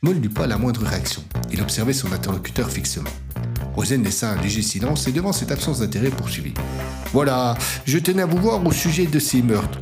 Moll 0.03 0.17
n'eut 0.17 0.29
pas 0.29 0.45
la 0.45 0.60
moindre 0.60 0.83
réaction. 0.86 1.24
Il 1.51 1.60
observait 1.60 1.91
son 1.91 2.13
interlocuteur 2.13 2.69
fixement. 2.69 3.10
Rosen 3.75 4.03
laissa 4.03 4.29
un 4.29 4.39
léger 4.39 4.62
silence 4.62 5.07
et 5.07 5.12
devant 5.12 5.33
cette 5.33 5.51
absence 5.51 5.79
d'intérêt 5.79 6.12
poursuivit. 6.12 6.53
Voilà, 7.13 7.57
je 7.86 7.98
tenais 7.98 8.22
à 8.22 8.27
vous 8.27 8.38
voir 8.38 8.63
au 8.63 8.72
sujet 8.72 9.07
de 9.07 9.17
ces 9.17 9.41
meurtres. 9.41 9.79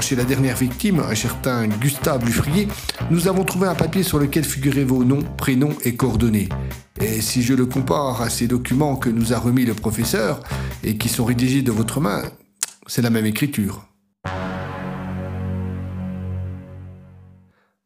Chez 0.00 0.16
la 0.16 0.24
dernière 0.24 0.56
victime, 0.56 1.00
un 1.00 1.14
certain 1.14 1.66
Gustave 1.66 2.24
Lufrier, 2.24 2.68
nous 3.10 3.26
avons 3.26 3.44
trouvé 3.44 3.66
un 3.66 3.74
papier 3.74 4.02
sur 4.02 4.18
lequel 4.18 4.44
figuraient 4.44 4.84
vos 4.84 5.04
noms, 5.04 5.22
prénoms 5.36 5.76
et 5.84 5.96
coordonnées. 5.96 6.48
Et 7.00 7.20
si 7.20 7.42
je 7.42 7.52
le 7.52 7.66
compare 7.66 8.22
à 8.22 8.30
ces 8.30 8.46
documents 8.46 8.96
que 8.96 9.10
nous 9.10 9.32
a 9.32 9.38
remis 9.38 9.64
le 9.64 9.74
professeur 9.74 10.40
et 10.84 10.96
qui 10.96 11.08
sont 11.08 11.24
rédigés 11.24 11.62
de 11.62 11.72
votre 11.72 12.00
main, 12.00 12.22
c'est 12.86 13.02
la 13.02 13.10
même 13.10 13.26
écriture. 13.26 13.86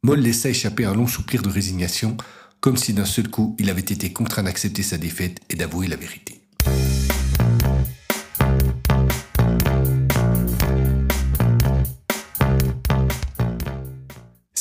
Moll 0.02 0.20
laissa 0.20 0.48
échapper 0.48 0.84
un 0.84 0.94
long 0.94 1.06
soupir 1.06 1.42
de 1.42 1.48
résignation, 1.48 2.16
comme 2.60 2.76
si 2.76 2.92
d'un 2.92 3.04
seul 3.04 3.28
coup 3.28 3.56
il 3.58 3.70
avait 3.70 3.80
été 3.80 4.12
contraint 4.12 4.42
d'accepter 4.42 4.82
sa 4.82 4.98
défaite 4.98 5.40
et 5.48 5.56
d'avouer 5.56 5.88
la 5.88 5.96
vérité. 5.96 6.42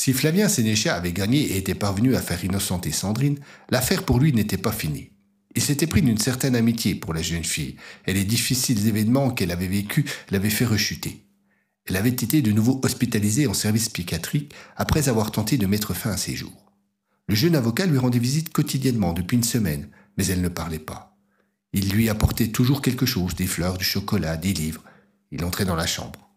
Si 0.02 0.12
Flavien 0.12 0.48
Sénéchal 0.48 0.96
avait 0.96 1.12
gagné 1.12 1.38
et 1.42 1.58
était 1.58 1.76
parvenu 1.76 2.16
à 2.16 2.20
faire 2.20 2.44
innocenter 2.44 2.90
Sandrine, 2.90 3.38
l'affaire 3.70 4.02
pour 4.02 4.18
lui 4.18 4.32
n'était 4.32 4.56
pas 4.56 4.72
finie. 4.72 5.12
Il 5.54 5.62
s'était 5.62 5.86
pris 5.86 6.02
d'une 6.02 6.18
certaine 6.18 6.56
amitié 6.56 6.96
pour 6.96 7.14
la 7.14 7.22
jeune 7.22 7.44
fille, 7.44 7.76
et 8.08 8.12
les 8.12 8.24
difficiles 8.24 8.88
événements 8.88 9.30
qu'elle 9.30 9.52
avait 9.52 9.68
vécus 9.68 10.04
l'avaient 10.32 10.50
fait 10.50 10.64
rechuter. 10.64 11.24
Elle 11.86 11.94
avait 11.94 12.08
été 12.08 12.42
de 12.42 12.50
nouveau 12.50 12.80
hospitalisée 12.82 13.46
en 13.46 13.54
service 13.54 13.88
psychiatrique 13.90 14.52
après 14.74 15.08
avoir 15.08 15.30
tenté 15.30 15.56
de 15.56 15.68
mettre 15.68 15.94
fin 15.94 16.10
à 16.10 16.16
ses 16.16 16.34
jours. 16.34 16.72
Le 17.28 17.36
jeune 17.36 17.54
avocat 17.54 17.86
lui 17.86 17.98
rendait 17.98 18.18
visite 18.18 18.52
quotidiennement 18.52 19.12
depuis 19.12 19.36
une 19.36 19.44
semaine, 19.44 19.86
mais 20.18 20.26
elle 20.26 20.40
ne 20.40 20.48
parlait 20.48 20.80
pas. 20.80 21.16
Il 21.72 21.90
lui 21.90 22.08
apportait 22.08 22.48
toujours 22.48 22.82
quelque 22.82 23.06
chose, 23.06 23.36
des 23.36 23.46
fleurs, 23.46 23.78
du 23.78 23.84
chocolat, 23.84 24.36
des 24.36 24.52
livres. 24.52 24.82
Il 25.30 25.44
entrait 25.44 25.64
dans 25.64 25.76
la 25.76 25.86
chambre. 25.86 26.28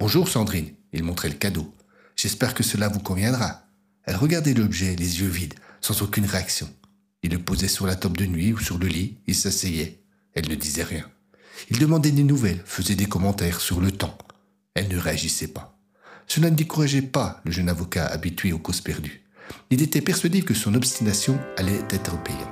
Bonjour 0.00 0.28
Sandrine, 0.28 0.72
il 0.92 1.04
montrait 1.04 1.28
le 1.28 1.36
cadeau. 1.36 1.72
J'espère 2.16 2.54
que 2.54 2.62
cela 2.62 2.88
vous 2.88 3.00
conviendra. 3.00 3.62
Elle 4.04 4.16
regardait 4.16 4.54
l'objet, 4.54 4.96
les 4.96 5.20
yeux 5.20 5.28
vides, 5.28 5.54
sans 5.80 6.02
aucune 6.02 6.26
réaction. 6.26 6.68
Il 7.22 7.32
le 7.32 7.38
posait 7.38 7.68
sur 7.68 7.86
la 7.86 7.96
table 7.96 8.16
de 8.16 8.26
nuit 8.26 8.52
ou 8.52 8.58
sur 8.58 8.78
le 8.78 8.86
lit, 8.86 9.18
il 9.26 9.34
s'asseyait. 9.34 10.02
Elle 10.34 10.48
ne 10.48 10.54
disait 10.54 10.82
rien. 10.82 11.08
Il 11.70 11.78
demandait 11.78 12.10
des 12.10 12.24
nouvelles, 12.24 12.62
faisait 12.64 12.96
des 12.96 13.06
commentaires 13.06 13.60
sur 13.60 13.80
le 13.80 13.92
temps. 13.92 14.16
Elle 14.74 14.88
ne 14.88 14.98
réagissait 14.98 15.48
pas. 15.48 15.78
Cela 16.26 16.50
ne 16.50 16.56
décourageait 16.56 17.02
pas 17.02 17.40
le 17.44 17.52
jeune 17.52 17.68
avocat 17.68 18.06
habitué 18.06 18.52
aux 18.52 18.58
causes 18.58 18.80
perdues. 18.80 19.22
Il 19.70 19.82
était 19.82 20.00
persuadé 20.00 20.42
que 20.42 20.54
son 20.54 20.74
obstination 20.74 21.38
allait 21.56 21.82
être 21.90 22.20
payante. 22.22 22.48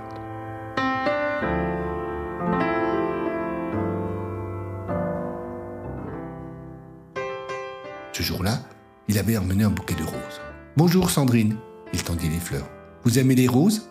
Ce 8.13 8.23
jour-là, 8.23 8.63
il 9.09 9.19
avait 9.19 9.37
emmené 9.37 9.65
un 9.65 9.71
bouquet 9.71 9.95
de 9.95 10.05
roses. 10.05 10.41
Bonjour 10.77 11.11
Sandrine, 11.11 11.57
il 11.93 12.03
tendit 12.03 12.29
les 12.29 12.39
fleurs. 12.39 12.69
Vous 13.05 13.19
aimez 13.19 13.35
les 13.35 13.49
roses? 13.49 13.89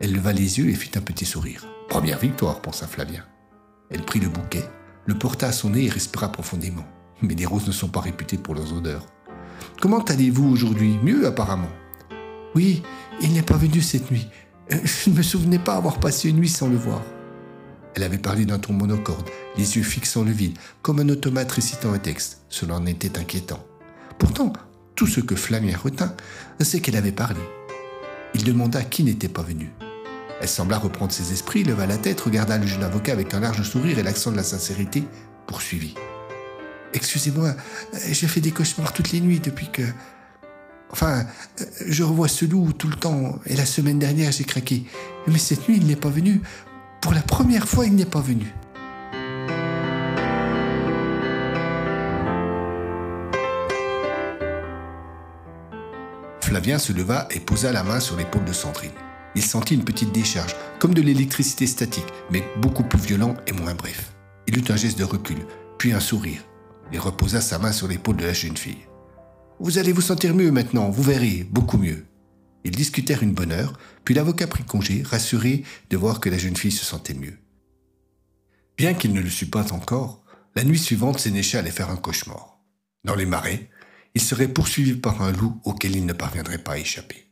Elle 0.00 0.12
leva 0.12 0.32
les 0.32 0.58
yeux 0.58 0.68
et 0.68 0.74
fit 0.74 0.90
un 0.98 1.00
petit 1.00 1.24
sourire. 1.24 1.66
Première 1.88 2.18
victoire, 2.18 2.60
pensa 2.60 2.86
Flavien. 2.86 3.24
Elle 3.90 4.02
prit 4.02 4.20
le 4.20 4.28
bouquet, 4.28 4.64
le 5.06 5.14
porta 5.14 5.48
à 5.48 5.52
son 5.52 5.70
nez 5.70 5.84
et 5.84 5.90
respira 5.90 6.30
profondément. 6.32 6.84
Mais 7.22 7.34
les 7.34 7.46
roses 7.46 7.66
ne 7.66 7.72
sont 7.72 7.88
pas 7.88 8.00
réputées 8.00 8.38
pour 8.38 8.54
leurs 8.54 8.72
odeurs. 8.74 9.06
Comment 9.80 10.02
allez-vous 10.02 10.50
aujourd'hui? 10.50 10.98
Mieux 11.02 11.26
apparemment. 11.26 11.70
Oui, 12.54 12.82
il 13.20 13.32
n'est 13.32 13.42
pas 13.42 13.56
venu 13.56 13.80
cette 13.80 14.10
nuit. 14.10 14.28
Euh, 14.72 14.78
je 14.84 15.10
ne 15.10 15.16
me 15.16 15.22
souvenais 15.22 15.58
pas 15.58 15.76
avoir 15.76 16.00
passé 16.00 16.28
une 16.28 16.36
nuit 16.36 16.48
sans 16.48 16.68
le 16.68 16.76
voir. 16.76 17.02
Elle 17.94 18.02
avait 18.02 18.18
parlé 18.18 18.44
d'un 18.44 18.58
ton 18.58 18.72
monocorde, 18.72 19.28
les 19.56 19.76
yeux 19.76 19.82
fixant 19.82 20.24
le 20.24 20.32
vide, 20.32 20.58
comme 20.82 20.98
un 20.98 21.08
automate 21.08 21.52
récitant 21.52 21.92
un 21.92 21.98
texte. 21.98 22.42
Cela 22.48 22.74
en 22.74 22.86
était 22.86 23.18
inquiétant. 23.18 23.64
Pourtant, 24.18 24.52
tout 24.94 25.06
ce 25.06 25.20
que 25.20 25.36
Flavien 25.36 25.76
retint, 25.76 26.14
c'est 26.60 26.80
qu'elle 26.80 26.96
avait 26.96 27.12
parlé. 27.12 27.40
Il 28.34 28.44
demanda 28.44 28.82
qui 28.82 29.04
n'était 29.04 29.28
pas 29.28 29.42
venu. 29.42 29.70
Elle 30.40 30.48
sembla 30.48 30.78
reprendre 30.78 31.12
ses 31.12 31.32
esprits, 31.32 31.64
leva 31.64 31.86
la 31.86 31.96
tête, 31.96 32.20
regarda 32.20 32.58
le 32.58 32.66
jeune 32.66 32.82
avocat 32.82 33.12
avec 33.12 33.32
un 33.34 33.40
large 33.40 33.62
sourire 33.62 33.98
et 33.98 34.02
l'accent 34.02 34.32
de 34.32 34.36
la 34.36 34.42
sincérité, 34.42 35.04
poursuivit. 35.46 35.94
Excusez-moi, 36.92 37.54
j'ai 38.10 38.28
fait 38.28 38.40
des 38.40 38.50
cauchemars 38.50 38.92
toutes 38.92 39.12
les 39.12 39.20
nuits 39.20 39.40
depuis 39.40 39.70
que... 39.70 39.82
Enfin, 40.90 41.24
je 41.86 42.04
revois 42.04 42.28
ce 42.28 42.44
loup 42.44 42.72
tout 42.72 42.88
le 42.88 42.94
temps, 42.94 43.40
et 43.46 43.56
la 43.56 43.66
semaine 43.66 43.98
dernière 43.98 44.30
j'ai 44.30 44.44
craqué. 44.44 44.84
Mais 45.26 45.38
cette 45.38 45.68
nuit, 45.68 45.78
il 45.78 45.86
n'est 45.86 45.96
pas 45.96 46.08
venu. 46.08 46.40
Pour 47.00 47.12
la 47.12 47.22
première 47.22 47.66
fois, 47.66 47.86
il 47.86 47.94
n'est 47.94 48.04
pas 48.04 48.20
venu. 48.20 48.54
Flavien 56.54 56.78
se 56.78 56.92
leva 56.92 57.26
et 57.32 57.40
posa 57.40 57.72
la 57.72 57.82
main 57.82 57.98
sur 57.98 58.16
l'épaule 58.16 58.44
de 58.44 58.52
Sandrine. 58.52 58.92
Il 59.34 59.42
sentit 59.42 59.74
une 59.74 59.82
petite 59.82 60.12
décharge, 60.12 60.54
comme 60.78 60.94
de 60.94 61.02
l'électricité 61.02 61.66
statique, 61.66 62.06
mais 62.30 62.44
beaucoup 62.58 62.84
plus 62.84 63.00
violent 63.00 63.34
et 63.48 63.52
moins 63.52 63.74
bref. 63.74 64.14
Il 64.46 64.56
eut 64.56 64.70
un 64.70 64.76
geste 64.76 64.96
de 64.96 65.02
recul, 65.02 65.48
puis 65.78 65.92
un 65.92 65.98
sourire, 65.98 66.44
et 66.92 66.98
reposa 66.98 67.40
sa 67.40 67.58
main 67.58 67.72
sur 67.72 67.88
l'épaule 67.88 68.18
de 68.18 68.24
la 68.24 68.32
jeune 68.32 68.56
fille. 68.56 68.86
Vous 69.58 69.78
allez 69.78 69.90
vous 69.90 70.00
sentir 70.00 70.32
mieux 70.32 70.52
maintenant, 70.52 70.90
vous 70.90 71.02
verrez, 71.02 71.44
beaucoup 71.50 71.76
mieux. 71.76 72.06
Ils 72.62 72.76
discutèrent 72.76 73.24
une 73.24 73.34
bonne 73.34 73.50
heure, 73.50 73.72
puis 74.04 74.14
l'avocat 74.14 74.46
prit 74.46 74.62
congé, 74.62 75.02
rassuré 75.02 75.64
de 75.90 75.96
voir 75.96 76.20
que 76.20 76.30
la 76.30 76.38
jeune 76.38 76.56
fille 76.56 76.70
se 76.70 76.84
sentait 76.84 77.14
mieux. 77.14 77.36
Bien 78.76 78.94
qu'il 78.94 79.12
ne 79.12 79.20
le 79.20 79.28
sût 79.28 79.50
pas 79.50 79.72
encore, 79.72 80.22
la 80.54 80.62
nuit 80.62 80.78
suivante, 80.78 81.18
Sénéchal 81.18 81.62
allait 81.62 81.72
faire 81.72 81.90
un 81.90 81.96
cauchemar. 81.96 82.60
Dans 83.02 83.16
les 83.16 83.26
marais, 83.26 83.70
il 84.14 84.20
serait 84.20 84.48
poursuivi 84.48 84.94
par 84.94 85.22
un 85.22 85.32
loup 85.32 85.60
auquel 85.64 85.96
il 85.96 86.06
ne 86.06 86.12
parviendrait 86.12 86.58
pas 86.58 86.72
à 86.72 86.78
échapper. 86.78 87.26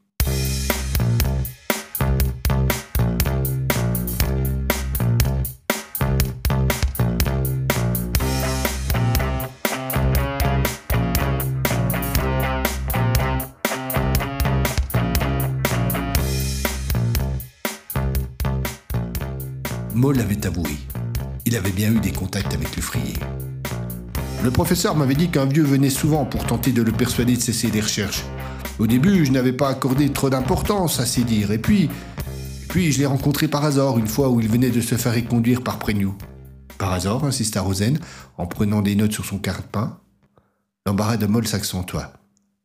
Moll 19.94 20.18
avait 20.18 20.46
avoué. 20.46 20.70
Il 21.46 21.54
avait 21.54 21.70
bien 21.70 21.92
eu 21.92 22.00
des 22.00 22.10
contacts 22.10 22.52
avec 22.52 22.74
le. 22.74 22.82
Le 24.42 24.50
professeur 24.50 24.96
m'avait 24.96 25.14
dit 25.14 25.30
qu'un 25.30 25.46
vieux 25.46 25.62
venait 25.62 25.88
souvent 25.88 26.24
pour 26.24 26.44
tenter 26.44 26.72
de 26.72 26.82
le 26.82 26.90
persuader 26.90 27.36
de 27.36 27.40
cesser 27.40 27.70
les 27.70 27.80
recherches. 27.80 28.24
Au 28.80 28.88
début, 28.88 29.24
je 29.24 29.30
n'avais 29.30 29.52
pas 29.52 29.68
accordé 29.68 30.12
trop 30.12 30.30
d'importance 30.30 30.98
à 30.98 31.06
ses 31.06 31.22
dires, 31.22 31.52
et 31.52 31.58
puis, 31.58 31.88
puis 32.68 32.90
je 32.90 32.98
l'ai 32.98 33.06
rencontré 33.06 33.46
par 33.46 33.64
hasard 33.64 33.98
une 33.98 34.08
fois 34.08 34.30
où 34.30 34.40
il 34.40 34.48
venait 34.48 34.70
de 34.70 34.80
se 34.80 34.96
faire 34.96 35.16
éconduire 35.16 35.62
par 35.62 35.78
Prégnou. 35.78 36.16
Par 36.76 36.92
hasard, 36.92 37.22
insista 37.24 37.60
Rosen, 37.60 38.00
en 38.36 38.46
prenant 38.46 38.82
des 38.82 38.96
notes 38.96 39.12
sur 39.12 39.24
son 39.24 39.38
carton. 39.38 39.90
L'embarras 40.86 41.18
de 41.18 41.26
Moll 41.26 41.46
s'accentua. 41.46 42.12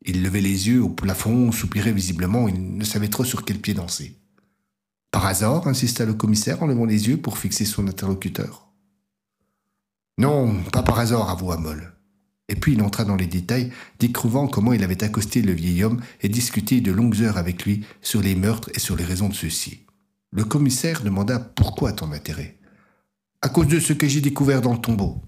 Il 0.04 0.24
levait 0.24 0.42
les 0.42 0.70
yeux 0.70 0.82
au 0.82 0.90
plafond, 0.90 1.52
soupirait 1.52 1.92
visiblement, 1.92 2.48
il 2.48 2.76
ne 2.76 2.84
savait 2.84 3.10
trop 3.10 3.24
sur 3.24 3.46
quel 3.46 3.60
pied 3.60 3.76
danser. 3.76 4.18
Par 5.12 5.28
hasard, 5.28 5.68
insista 5.68 6.06
le 6.06 6.16
commissaire 6.16 6.64
en 6.64 6.66
levant 6.66 6.86
les 6.86 7.08
yeux 7.10 7.18
pour 7.18 7.38
fixer 7.38 7.66
son 7.66 7.88
interlocuteur. 7.88 8.67
Non, 10.18 10.64
pas 10.72 10.82
par 10.82 11.00
hasard, 11.00 11.30
avoua 11.30 11.58
Moll. 11.58 11.94
Et 12.50 12.56
puis 12.56 12.74
il 12.74 12.82
entra 12.82 13.04
dans 13.04 13.16
les 13.16 13.28
détails, 13.28 13.72
découvrant 14.00 14.48
comment 14.48 14.74
il 14.74 14.84
avait 14.84 15.04
accosté 15.04 15.42
le 15.42 15.52
vieil 15.52 15.84
homme 15.84 16.02
et 16.22 16.30
discuté 16.30 16.82
de 16.82 16.92
longues 16.92 17.22
heures 17.22 17.38
avec 17.38 17.66
lui 17.66 17.86
sur 18.02 18.22
les 18.22 18.36
meurtres 18.36 18.72
et 18.74 18.80
sur 18.80 18.96
les 18.96 19.04
raisons 19.04 19.30
de 19.30 19.34
ceux-ci. 19.34 19.82
Le 20.32 20.44
commissaire 20.44 21.04
demanda 21.04 21.40
pourquoi 21.40 21.92
ton 21.92 22.12
intérêt. 22.14 22.58
À 23.42 23.50
cause 23.50 23.68
de 23.68 23.80
ce 23.80 23.94
que 23.94 24.08
j'ai 24.08 24.22
découvert 24.22 24.62
dans 24.62 24.74
le 24.74 24.80
tombeau. 24.80 25.22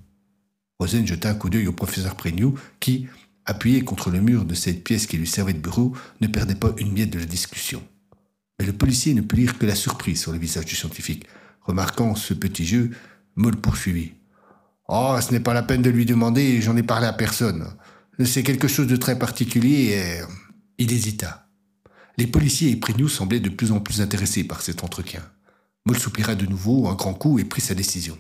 Rosen 0.79 1.05
jeta 1.05 1.29
un 1.29 1.36
coup 1.36 1.50
d'œil 1.50 1.67
au 1.67 1.74
professeur 1.74 2.15
Prégnou, 2.15 2.58
qui, 2.79 3.08
appuyé 3.46 3.84
contre 3.84 4.10
le 4.10 4.22
mur 4.22 4.46
de 4.46 4.55
cette 4.55 4.84
pièce 4.84 5.05
qui 5.05 5.17
lui 5.17 5.27
servait 5.27 5.53
de 5.53 5.60
bureau, 5.60 5.93
ne 6.22 6.27
perdait 6.27 6.55
pas 6.55 6.74
une 6.77 6.93
miette 6.93 7.12
de 7.12 7.19
la 7.19 7.25
discussion. 7.25 7.84
Mais 8.58 8.65
le 8.65 8.74
policier 8.74 9.13
ne 9.13 9.22
put 9.22 9.36
lire 9.36 9.58
que 9.58 9.65
la 9.65 9.75
surprise 9.75 10.22
sur 10.22 10.31
le 10.31 10.39
visage 10.39 10.65
du 10.65 10.75
scientifique. 10.75 11.25
Remarquant 11.62 12.15
ce 12.15 12.34
petit 12.34 12.65
jeu, 12.65 12.91
Moll 13.36 13.58
poursuivit. 13.58 14.13
Oh, 14.91 15.15
ce 15.22 15.31
n'est 15.31 15.39
pas 15.39 15.53
la 15.53 15.62
peine 15.62 15.84
de 15.84 15.91
lui 15.91 16.08
demander, 16.08 16.63
j'en 16.63 16.75
ai 16.75 16.81
parlé 16.81 17.05
à 17.05 17.13
personne. 17.13 17.67
C'est 18.25 18.41
quelque 18.41 18.67
chose 18.67 18.88
de 18.88 18.96
très 18.96 19.17
particulier 19.19 19.93
et... 19.93 20.22
Il 20.79 20.91
hésita. 20.91 21.48
Les 22.17 22.25
policiers 22.25 22.72
et 22.72 22.75
Prignou 22.75 23.08
semblaient 23.08 23.39
de 23.39 23.50
plus 23.50 23.72
en 23.72 23.81
plus 23.81 24.01
intéressés 24.01 24.46
par 24.46 24.62
cet 24.62 24.84
entretien. 24.84 25.22
Moll 25.86 26.00
soupira 26.00 26.34
de 26.36 26.46
nouveau 26.46 26.88
un 26.88 26.96
grand 26.96 27.13
coup 27.13 27.38
et 27.38 27.43
prit 27.43 27.62
sa 27.62 27.75
décision. 27.75 28.17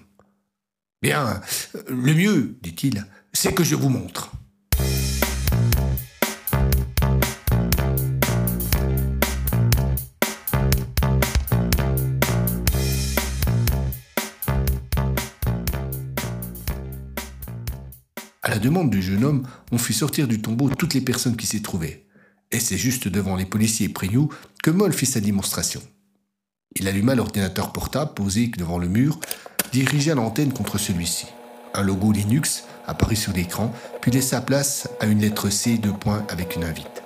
Bien, 1.01 1.41
le 1.87 2.13
mieux, 2.13 2.59
dit-il, 2.61 3.07
c'est 3.33 3.53
que 3.53 3.63
je 3.63 3.75
vous 3.75 3.89
montre. 3.89 4.31
Demande 18.59 18.89
du 18.89 19.01
jeune 19.01 19.23
homme, 19.23 19.47
on 19.71 19.77
fit 19.77 19.93
sortir 19.93 20.27
du 20.27 20.41
tombeau 20.41 20.69
toutes 20.69 20.93
les 20.93 21.01
personnes 21.01 21.35
qui 21.35 21.47
s'y 21.47 21.61
trouvaient. 21.61 22.05
Et 22.51 22.59
c'est 22.59 22.77
juste 22.77 23.07
devant 23.07 23.35
les 23.35 23.45
policiers 23.45 23.87
et 23.87 23.89
Prignou 23.89 24.29
que 24.63 24.71
Moll 24.71 24.93
fit 24.93 25.05
sa 25.05 25.19
démonstration. 25.19 25.81
Il 26.75 26.87
alluma 26.87 27.15
l'ordinateur 27.15 27.71
portable 27.71 28.13
posé 28.13 28.51
devant 28.57 28.77
le 28.77 28.87
mur, 28.87 29.19
dirigea 29.71 30.15
l'antenne 30.15 30.53
contre 30.53 30.77
celui-ci. 30.77 31.27
Un 31.73 31.83
logo 31.83 32.11
Linux 32.11 32.63
apparut 32.87 33.15
sur 33.15 33.33
l'écran, 33.33 33.73
puis 34.01 34.11
laissa 34.11 34.41
place 34.41 34.89
à 34.99 35.05
une 35.05 35.19
lettre 35.19 35.49
C 35.49 35.77
de 35.77 35.91
points 35.91 36.25
avec 36.29 36.55
une 36.55 36.63
invite. 36.63 37.03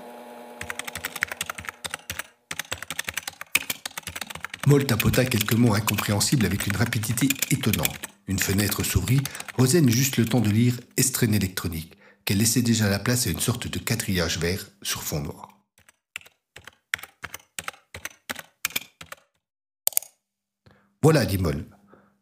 Moll 4.65 4.85
tapota 4.85 5.25
quelques 5.25 5.55
mots 5.55 5.73
incompréhensibles 5.73 6.45
avec 6.45 6.67
une 6.67 6.77
rapidité 6.77 7.27
étonnante. 7.51 8.12
Une 8.27 8.39
fenêtre 8.39 8.83
s'ouvrit, 8.83 9.21
Rosen 9.57 9.87
eut 9.87 9.91
juste 9.91 10.17
le 10.17 10.25
temps 10.25 10.39
de 10.39 10.49
lire 10.49 10.79
Estrène 10.95 11.33
électronique, 11.33 11.97
qu'elle 12.25 12.37
laissait 12.37 12.61
déjà 12.61 12.89
la 12.89 12.99
place 12.99 13.27
à 13.27 13.31
une 13.31 13.39
sorte 13.39 13.67
de 13.67 13.79
quadrillage 13.79 14.39
vert 14.39 14.65
sur 14.81 15.03
fond 15.03 15.21
noir. 15.21 15.49
Voilà, 21.01 21.25
dit 21.25 21.37
Moll. 21.37 21.65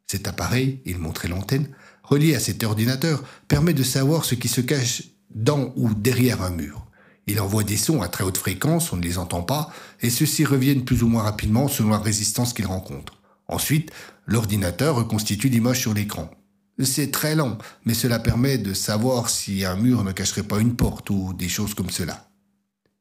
Cet 0.07 0.27
appareil, 0.27 0.81
il 0.85 0.97
montrait 0.97 1.27
l'antenne, 1.27 1.69
relié 2.03 2.33
à 2.33 2.39
cet 2.39 2.63
ordinateur, 2.63 3.23
permet 3.47 3.75
de 3.75 3.83
savoir 3.83 4.25
ce 4.25 4.33
qui 4.33 4.47
se 4.47 4.59
cache 4.59 5.03
dans 5.29 5.71
ou 5.75 5.93
derrière 5.93 6.41
un 6.41 6.49
mur. 6.49 6.87
Il 7.27 7.39
envoie 7.39 7.63
des 7.63 7.77
sons 7.77 8.01
à 8.01 8.07
très 8.07 8.23
haute 8.23 8.37
fréquence, 8.37 8.91
on 8.91 8.97
ne 8.97 9.03
les 9.03 9.19
entend 9.19 9.43
pas, 9.43 9.71
et 10.01 10.09
ceux-ci 10.09 10.45
reviennent 10.45 10.83
plus 10.83 11.03
ou 11.03 11.07
moins 11.07 11.21
rapidement 11.21 11.67
selon 11.67 11.89
la 11.89 11.99
résistance 11.99 12.53
qu'il 12.53 12.65
rencontre. 12.65 13.20
Ensuite, 13.51 13.91
l'ordinateur 14.25 14.95
reconstitue 14.95 15.49
l'image 15.49 15.81
sur 15.81 15.93
l'écran. 15.93 16.31
C'est 16.79 17.11
très 17.11 17.35
lent, 17.35 17.57
mais 17.85 17.93
cela 17.93 18.17
permet 18.17 18.57
de 18.57 18.73
savoir 18.73 19.29
si 19.29 19.65
un 19.65 19.75
mur 19.75 20.03
ne 20.03 20.13
cacherait 20.13 20.43
pas 20.43 20.59
une 20.59 20.75
porte 20.75 21.09
ou 21.09 21.33
des 21.33 21.49
choses 21.49 21.73
comme 21.73 21.89
cela. 21.89 22.29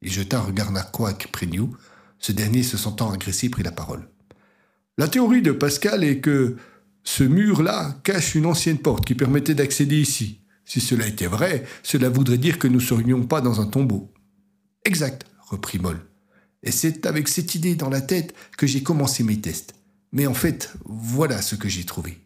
Il 0.03 0.11
jeta 0.11 0.39
un 0.39 0.43
regard 0.43 0.73
narquois 0.73 1.17
près 1.33 1.47
de 1.47 1.57
nous. 1.57 1.77
Ce 2.19 2.33
dernier, 2.33 2.63
se 2.63 2.77
sentant 2.77 3.13
agressé, 3.13 3.49
prit 3.49 3.63
la 3.63 3.71
parole. 3.71 4.09
La 4.99 5.09
théorie 5.09 5.41
de 5.41 5.53
Pascal 5.53 6.05
est 6.05 6.21
que 6.21 6.57
ce 7.05 7.23
mur-là 7.25 7.97
cache 8.03 8.35
une 8.35 8.47
ancienne 8.47 8.79
porte 8.79 9.07
qui 9.07 9.15
permettait 9.15 9.55
d'accéder 9.55 9.99
ici. 9.99 10.41
Si 10.65 10.81
cela 10.81 11.07
était 11.07 11.27
vrai, 11.27 11.65
cela 11.83 12.11
voudrait 12.11 12.39
dire 12.39 12.59
que 12.59 12.69
nous 12.69 12.81
ne 12.81 12.85
serions 12.85 13.23
pas 13.25 13.41
dans 13.41 13.61
un 13.61 13.67
tombeau. 13.67 14.13
Exact, 14.85 15.25
reprit 15.49 15.79
Moll. 15.79 16.01
Et 16.63 16.73
c'est 16.73 17.07
avec 17.07 17.29
cette 17.29 17.55
idée 17.55 17.77
dans 17.77 17.89
la 17.89 18.01
tête 18.01 18.35
que 18.59 18.67
j'ai 18.67 18.83
commencé 18.83 19.23
mes 19.23 19.41
tests. 19.41 19.75
Mais 20.13 20.27
en 20.27 20.35
fait, 20.35 20.73
voilà 20.85 21.43
ce 21.43 21.55
que 21.55 21.69
j'ai 21.69 21.85
trouvé. 21.85 22.19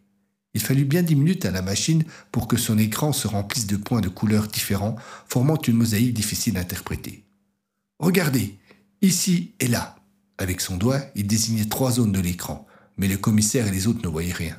Il 0.55 0.61
fallut 0.61 0.85
bien 0.85 1.03
dix 1.03 1.17
minutes 1.17 1.45
à 1.45 1.50
la 1.50 1.62
machine 1.62 2.05
pour 2.31 2.47
que 2.47 2.57
son 2.57 2.79
écran 2.79 3.12
se 3.12 3.26
remplisse 3.26 3.67
de 3.67 3.76
points 3.76 4.00
de 4.00 4.09
couleurs 4.09 4.47
différents, 4.47 4.97
formant 5.26 5.61
une 5.61 5.76
mosaïque 5.76 6.14
difficile 6.14 6.57
à 6.57 6.61
interpréter. 6.61 7.25
Regardez, 7.99 8.59
ici 9.03 9.55
et 9.61 9.69
là. 9.69 9.97
Avec 10.38 10.61
son 10.61 10.76
doigt, 10.76 11.00
il 11.14 11.26
désignait 11.26 11.67
trois 11.67 11.93
zones 11.93 12.12
de 12.12 12.21
l'écran, 12.21 12.67
mais 12.97 13.09
le 13.09 13.17
commissaire 13.17 13.67
et 13.67 13.71
les 13.71 13.87
autres 13.87 14.03
ne 14.03 14.09
voyaient 14.09 14.33
rien. 14.33 14.59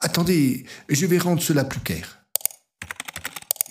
Attendez, 0.00 0.66
je 0.88 1.06
vais 1.06 1.18
rendre 1.18 1.42
cela 1.42 1.64
plus 1.64 1.80
clair. 1.80 2.20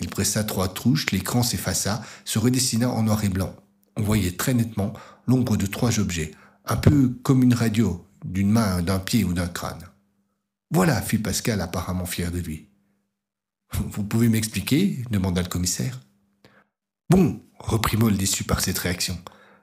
Il 0.00 0.08
pressa 0.08 0.44
trois 0.44 0.68
touches, 0.68 1.10
l'écran 1.12 1.42
s'effaça, 1.42 2.02
se 2.24 2.38
redessina 2.38 2.90
en 2.90 3.02
noir 3.02 3.24
et 3.24 3.28
blanc. 3.28 3.54
On 3.96 4.02
voyait 4.02 4.32
très 4.32 4.52
nettement 4.52 4.92
l'ombre 5.26 5.56
de 5.56 5.66
trois 5.66 5.98
objets, 5.98 6.32
un 6.66 6.76
peu 6.76 7.08
comme 7.22 7.42
une 7.42 7.54
radio, 7.54 8.04
d'une 8.32 8.50
main, 8.50 8.82
d'un 8.82 8.98
pied 8.98 9.24
ou 9.24 9.32
d'un 9.32 9.48
crâne. 9.48 9.88
Voilà, 10.70 11.00
fit 11.00 11.18
Pascal 11.18 11.60
apparemment 11.60 12.06
fier 12.06 12.30
de 12.30 12.38
lui. 12.38 12.68
Vous 13.72 14.04
pouvez 14.04 14.28
m'expliquer 14.28 15.04
demanda 15.10 15.42
le 15.42 15.48
commissaire. 15.48 16.00
Bon, 17.08 17.40
reprit 17.58 17.96
Moll 17.96 18.16
déçu 18.16 18.44
par 18.44 18.60
cette 18.60 18.78
réaction. 18.78 19.18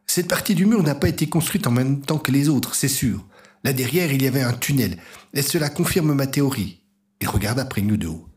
Cette 0.06 0.28
partie 0.28 0.56
du 0.56 0.65
mur 0.65 0.84
n'a 0.84 0.95
pas 0.95 1.10
été 1.10 1.28
construite 1.28 1.67
en 1.67 1.71
même 1.71 2.02
temps 2.02 2.19
que 2.19 2.32
les 2.32 2.49
autres, 2.49 2.76
c'est 2.76 2.88
sûr. 2.88 3.26
Là 3.63 3.73
derrière, 3.73 4.12
il 4.12 4.21
y 4.21 4.28
avait 4.28 4.41
un 4.41 4.54
tunnel, 4.54 4.97
et 5.34 5.41
cela 5.41 5.69
confirme 5.69 6.13
ma 6.13 6.28
théorie. 6.28 6.84
Il 7.21 7.30
regarda 7.30 7.62
après 7.62 7.82
nous 7.82 7.97
de 7.97 8.08
haut. 8.08 8.28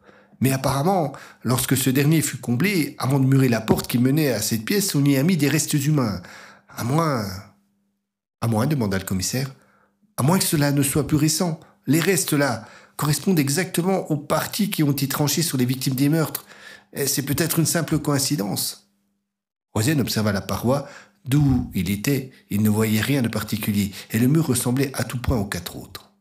Mais 0.41 0.53
apparemment, 0.53 1.13
lorsque 1.43 1.77
ce 1.77 1.91
dernier 1.91 2.21
fut 2.21 2.37
comblé, 2.37 2.95
avant 2.99 3.19
de 3.19 3.27
murer 3.27 3.49
la 3.49 3.61
porte 3.61 3.87
qui 3.87 3.99
menait 3.99 4.31
à 4.31 4.43
cette 4.43 4.65
pièce, 4.65 4.95
on 4.95 5.05
y 5.05 5.17
a 5.17 5.23
mis 5.23 5.37
des 5.37 5.49
restes 5.49 5.75
humains. 5.75 6.21
À 6.69 6.85
moins. 6.85 7.25
À 8.41 8.49
moins 8.49 8.67
demanda 8.67 8.99
le 8.99 9.05
commissaire. 9.05 9.55
À 10.17 10.23
moins 10.23 10.39
que 10.39 10.45
cela 10.45 10.73
ne 10.73 10.83
soit 10.83 11.07
plus 11.07 11.17
récent. 11.17 11.61
Les 11.87 12.01
restes 12.01 12.33
là 12.33 12.67
correspondent 12.97 13.39
exactement 13.39 14.11
aux 14.11 14.17
parties 14.17 14.71
qui 14.71 14.83
ont 14.83 14.93
été 14.93 15.09
tranchées 15.09 15.43
sur 15.43 15.59
les 15.59 15.67
victimes 15.67 15.95
des 15.95 16.09
meurtres. 16.09 16.47
C'est 17.07 17.25
peut-être 17.25 17.59
une 17.59 17.67
simple 17.67 17.99
coïncidence. 17.99 18.89
Rosienne 19.75 20.01
observa 20.01 20.33
la 20.33 20.41
paroi. 20.41 20.89
D'où 21.27 21.71
il 21.75 21.91
était, 21.91 22.31
il 22.51 22.63
ne 22.63 22.71
voyait 22.71 23.01
rien 23.01 23.21
de 23.21 23.29
particulier, 23.29 23.91
et 24.13 24.19
le 24.21 24.29
mur 24.29 24.47
ressemblait 24.47 24.93
à 24.95 25.03
tout 25.03 25.21
point 25.21 25.37
aux 25.37 25.45
quatre 25.45 25.77
autres. 25.77 26.13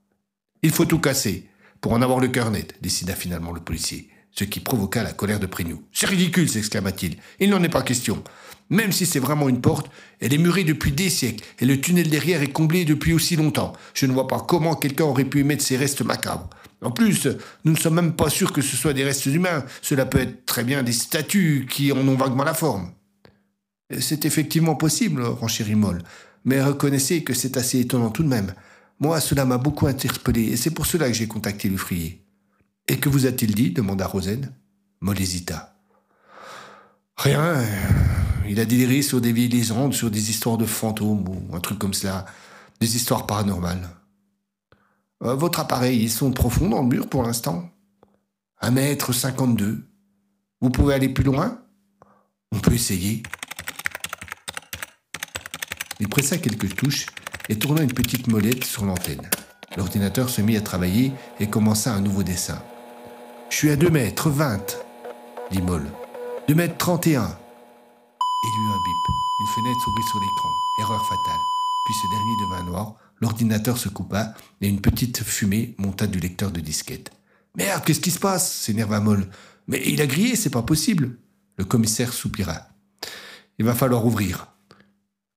Il 0.64 0.72
faut 0.72 0.86
tout 0.86 0.98
casser, 0.98 1.48
pour 1.80 1.94
en 1.94 2.02
avoir 2.02 2.20
le 2.20 2.28
cœur 2.28 2.50
net, 2.50 2.74
décida 2.82 3.14
finalement 3.14 3.52
le 3.52 3.60
policier, 3.60 4.10
ce 4.32 4.46
qui 4.46 4.60
provoqua 4.60 5.04
la 5.04 5.14
colère 5.14 5.40
de 5.40 5.46
Prignou. 5.46 5.84
C'est 5.94 6.08
ridicule, 6.08 6.50
s'exclama-t-il. 6.50 7.18
Il 7.40 7.52
n'en 7.52 7.62
est 7.62 7.70
pas 7.70 7.84
question. 7.84 8.24
Même 8.70 8.92
si 8.92 9.06
c'est 9.06 9.20
vraiment 9.20 9.48
une 9.48 9.62
porte, 9.62 9.92
elle 10.20 10.34
est 10.34 10.40
murée 10.40 10.64
depuis 10.64 10.92
des 10.92 11.10
siècles 11.10 11.44
et 11.60 11.66
le 11.66 11.80
tunnel 11.80 12.10
derrière 12.10 12.42
est 12.42 12.52
comblé 12.52 12.84
depuis 12.84 13.14
aussi 13.14 13.36
longtemps. 13.36 13.74
Je 13.94 14.06
ne 14.06 14.14
vois 14.14 14.28
pas 14.28 14.40
comment 14.40 14.76
quelqu'un 14.76 15.06
aurait 15.06 15.26
pu 15.26 15.42
émettre 15.42 15.64
ces 15.64 15.78
restes 15.78 16.02
macabres. 16.02 16.50
En 16.82 16.92
plus, 16.92 17.28
nous 17.64 17.74
ne 17.74 17.78
sommes 17.78 17.96
même 17.96 18.16
pas 18.16 18.30
sûrs 18.30 18.52
que 18.52 18.62
ce 18.62 18.76
soit 18.76 18.94
des 18.94 19.04
restes 19.04 19.28
humains. 19.28 19.64
Cela 19.82 20.06
peut 20.06 20.20
être 20.20 20.46
très 20.46 20.64
bien 20.64 20.84
des 20.84 20.94
statues 20.94 21.68
qui 21.70 21.92
en 21.92 22.08
ont 22.08 22.16
vaguement 22.16 22.44
la 22.44 22.54
forme. 22.54 22.92
C'est 24.00 24.26
effectivement 24.26 24.76
possible, 24.76 25.24
renchérit 25.24 25.76
Moll, 25.76 26.02
mais 26.44 26.62
reconnaissez 26.62 27.24
que 27.24 27.34
c'est 27.34 27.58
assez 27.58 27.80
étonnant 27.80 28.10
tout 28.10 28.24
de 28.24 28.28
même. 28.28 28.54
Moi, 29.00 29.20
cela 29.20 29.46
m'a 29.46 29.58
beaucoup 29.58 29.88
interpellé 29.88 30.44
et 30.44 30.58
c'est 30.58 30.72
pour 30.72 30.86
cela 30.86 31.08
que 31.08 31.14
j'ai 31.14 31.28
contacté 31.28 31.70
l'ouvrier. 31.70 32.24
Et 32.88 32.98
que 32.98 33.10
vous 33.10 33.26
a-t-il 33.26 33.54
dit 33.54 33.72
demanda 33.72 34.08
Rosen. 34.08 34.52
Moll 35.02 35.22
hésita. 35.22 35.76
Rien. 37.18 37.64
Il 38.48 38.60
a 38.60 38.66
déliré 38.66 39.02
sur 39.02 39.22
des 39.22 39.32
vieilles 39.32 39.50
légendes, 39.50 39.94
sur 39.94 40.12
des 40.12 40.30
histoires 40.30 40.58
de 40.58 40.66
fantômes 40.66 41.28
ou 41.28 41.56
un 41.56 41.60
truc 41.60 41.80
comme 41.80 41.94
cela. 41.94 42.26
Des 42.80 42.96
histoires 42.96 43.26
paranormales. 43.26 43.90
Euh, 45.24 45.36
votre 45.36 45.60
appareil, 45.60 46.04
ils 46.04 46.12
sont 46.12 46.32
profonds 46.32 46.70
dans 46.70 46.82
le 46.82 46.88
mur 46.88 47.08
pour 47.08 47.24
l'instant 47.24 47.70
Un 48.62 48.72
mètre 48.72 49.14
cinquante-deux. 49.14 49.88
Vous 50.62 50.70
pouvez 50.70 50.94
aller 50.94 51.10
plus 51.10 51.24
loin 51.24 51.60
On 52.52 52.60
peut 52.60 52.74
essayer. 52.74 53.24
Il 56.00 56.10
pressa 56.10 56.38
quelques 56.38 56.76
touches 56.76 57.08
et 57.48 57.58
tourna 57.58 57.82
une 57.82 57.94
petite 57.94 58.28
molette 58.28 58.66
sur 58.66 58.86
l'antenne. 58.86 59.30
L'ordinateur 59.78 60.30
se 60.30 60.42
mit 60.42 60.58
à 60.58 60.62
travailler 60.62 61.14
et 61.40 61.50
commença 61.50 61.94
un 61.94 62.02
nouveau 62.02 62.24
dessin. 62.24 62.62
Je 63.50 63.56
suis 63.56 63.70
à 63.70 63.76
2 63.76 63.90
mètres 63.90 64.30
20, 64.30 64.78
dit 65.52 65.62
Moll. 65.62 65.86
2 66.48 66.56
mètres 66.56 66.78
31. 66.78 67.38
Il 68.48 68.62
eut 68.62 68.68
un 68.68 68.78
bip. 68.78 69.16
Une 69.40 69.48
fenêtre 69.48 69.80
s'ouvrit 69.84 70.04
sur 70.04 70.20
l'écran. 70.20 70.50
Erreur 70.80 71.04
fatale. 71.08 71.42
Puis 71.86 71.96
ce 71.96 72.08
dernier 72.08 72.36
devint 72.42 72.64
noir. 72.64 72.96
L'ordinateur 73.20 73.78
se 73.78 73.90
coupa 73.90 74.36
et 74.62 74.68
une 74.68 74.82
petite 74.82 75.24
fumée 75.24 75.74
monta 75.80 76.06
du 76.06 76.20
lecteur 76.20 76.52
de 76.52 76.60
disquette. 76.60 77.12
Merde, 77.58 77.84
qu'est-ce 77.84 78.02
qui 78.02 78.12
se 78.12 78.20
passe? 78.20 78.52
s'énerva 78.52 79.00
Moll. 79.00 79.28
Mais 79.68 79.82
il 79.88 80.00
a 80.00 80.06
grillé, 80.06 80.36
c'est 80.36 80.52
pas 80.52 80.62
possible. 80.62 81.18
Le 81.58 81.66
commissaire 81.66 82.14
soupira. 82.14 82.68
Il 83.58 83.66
va 83.66 83.74
falloir 83.74 84.06
ouvrir. 84.06 84.48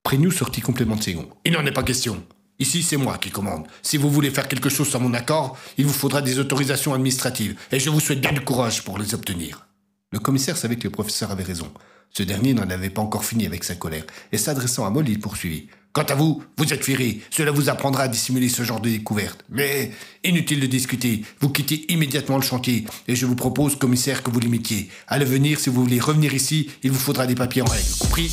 Prénou 0.03 0.31
sortit 0.31 0.61
complètement 0.61 0.97
de 0.97 1.03
ses 1.03 1.15
gonds. 1.15 1.31
Il 1.47 1.53
n'en 1.53 1.65
est 1.65 1.73
pas 1.73 1.85
question. 1.85 2.23
Ici, 2.59 2.83
c'est 2.83 2.97
moi 2.99 3.17
qui 3.17 3.31
commande. 3.31 3.67
Si 3.83 3.97
vous 3.97 4.11
voulez 4.11 4.31
faire 4.31 4.49
quelque 4.49 4.69
chose 4.69 4.89
sans 4.91 5.01
mon 5.01 5.15
accord, 5.15 5.57
il 5.79 5.87
vous 5.87 5.93
faudra 5.93 6.21
des 6.21 6.41
autorisations 6.41 6.93
administratives, 6.93 7.59
et 7.71 7.79
je 7.79 7.89
vous 7.89 8.01
souhaite 8.01 8.21
bien 8.21 8.33
du 8.33 8.41
courage 8.41 8.83
pour 8.85 8.99
les 8.99 9.15
obtenir. 9.15 9.69
Le 10.11 10.19
commissaire 10.19 10.57
savait 10.57 10.77
que 10.77 10.89
le 10.89 10.93
professeur 10.93 11.31
avait 11.31 11.45
raison. 11.45 11.73
Ce 12.13 12.23
dernier 12.23 12.55
n'en 12.55 12.69
avait 12.69 12.91
pas 12.91 13.03
encore 13.03 13.25
fini 13.25 13.47
avec 13.47 13.65
sa 13.65 13.75
colère, 13.75 14.05
et 14.33 14.39
s'adressant 14.39 14.87
à 14.87 14.91
Moll, 14.91 15.09
il 15.09 15.21
poursuivit. 15.21 15.69
Quant 15.93 16.03
à 16.03 16.15
vous, 16.15 16.43
vous 16.57 16.73
êtes 16.73 16.85
viré. 16.85 17.21
Cela 17.31 17.51
vous 17.51 17.69
apprendra 17.69 18.05
à 18.05 18.09
dissimuler 18.09 18.49
ce 18.49 18.63
genre 18.63 18.81
de 18.81 18.89
découverte. 18.89 19.45
Mais 19.49 19.91
inutile 20.23 20.61
de 20.61 20.67
discuter. 20.67 21.25
Vous 21.41 21.49
quittez 21.49 21.91
immédiatement 21.93 22.37
le 22.37 22.43
chantier. 22.43 22.85
Et 23.09 23.17
je 23.17 23.27
vous 23.27 23.35
propose, 23.35 23.75
commissaire, 23.75 24.23
que 24.23 24.31
vous 24.31 24.39
l'imitiez. 24.39 24.91
À 25.09 25.19
l'avenir, 25.19 25.59
si 25.59 25.71
vous 25.71 25.83
voulez 25.83 25.99
revenir 25.99 26.35
ici, 26.35 26.71
il 26.83 26.93
vous 26.93 26.99
faudra 26.99 27.27
des 27.27 27.35
papiers 27.35 27.63
en 27.63 27.65
règle. 27.65 27.89
Compris? 27.99 28.31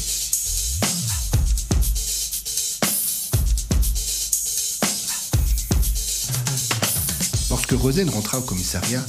Lorsque 7.50 7.72
Rosen 7.72 8.10
rentra 8.10 8.38
au 8.38 8.42
commissariat, 8.42 9.04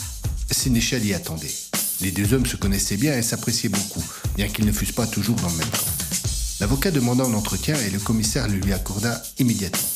Sénéchal 0.50 1.04
y 1.04 1.12
attendait. 1.12 1.65
Les 2.00 2.10
deux 2.10 2.34
hommes 2.34 2.46
se 2.46 2.56
connaissaient 2.56 2.96
bien 2.96 3.16
et 3.16 3.22
s'appréciaient 3.22 3.68
beaucoup, 3.70 4.04
bien 4.36 4.48
qu'ils 4.48 4.66
ne 4.66 4.72
fussent 4.72 4.92
pas 4.92 5.06
toujours 5.06 5.36
dans 5.36 5.48
le 5.48 5.56
même 5.56 5.68
camp. 5.68 5.86
L'avocat 6.60 6.90
demanda 6.90 7.24
un 7.24 7.34
entretien 7.34 7.74
et 7.80 7.90
le 7.90 7.98
commissaire 7.98 8.48
le 8.48 8.56
lui 8.56 8.72
accorda 8.72 9.22
immédiatement. 9.38 9.88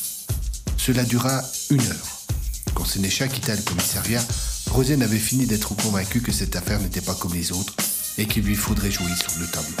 Cela 0.77 1.03
dura 1.03 1.43
une 1.69 1.81
heure. 1.81 2.21
Quand 2.73 2.85
Sénéchal 2.85 3.29
quitta 3.29 3.55
le 3.55 3.61
commissariat, 3.61 4.23
Rosen 4.71 5.03
avait 5.03 5.19
fini 5.19 5.45
d'être 5.45 5.75
convaincu 5.75 6.21
que 6.21 6.31
cette 6.31 6.55
affaire 6.55 6.79
n'était 6.79 7.01
pas 7.01 7.15
comme 7.15 7.33
les 7.33 7.51
autres 7.51 7.75
et 8.17 8.25
qu'il 8.25 8.43
lui 8.43 8.55
faudrait 8.55 8.91
jouer 8.91 9.11
sur 9.15 9.39
le 9.39 9.47
tableau. 9.47 9.75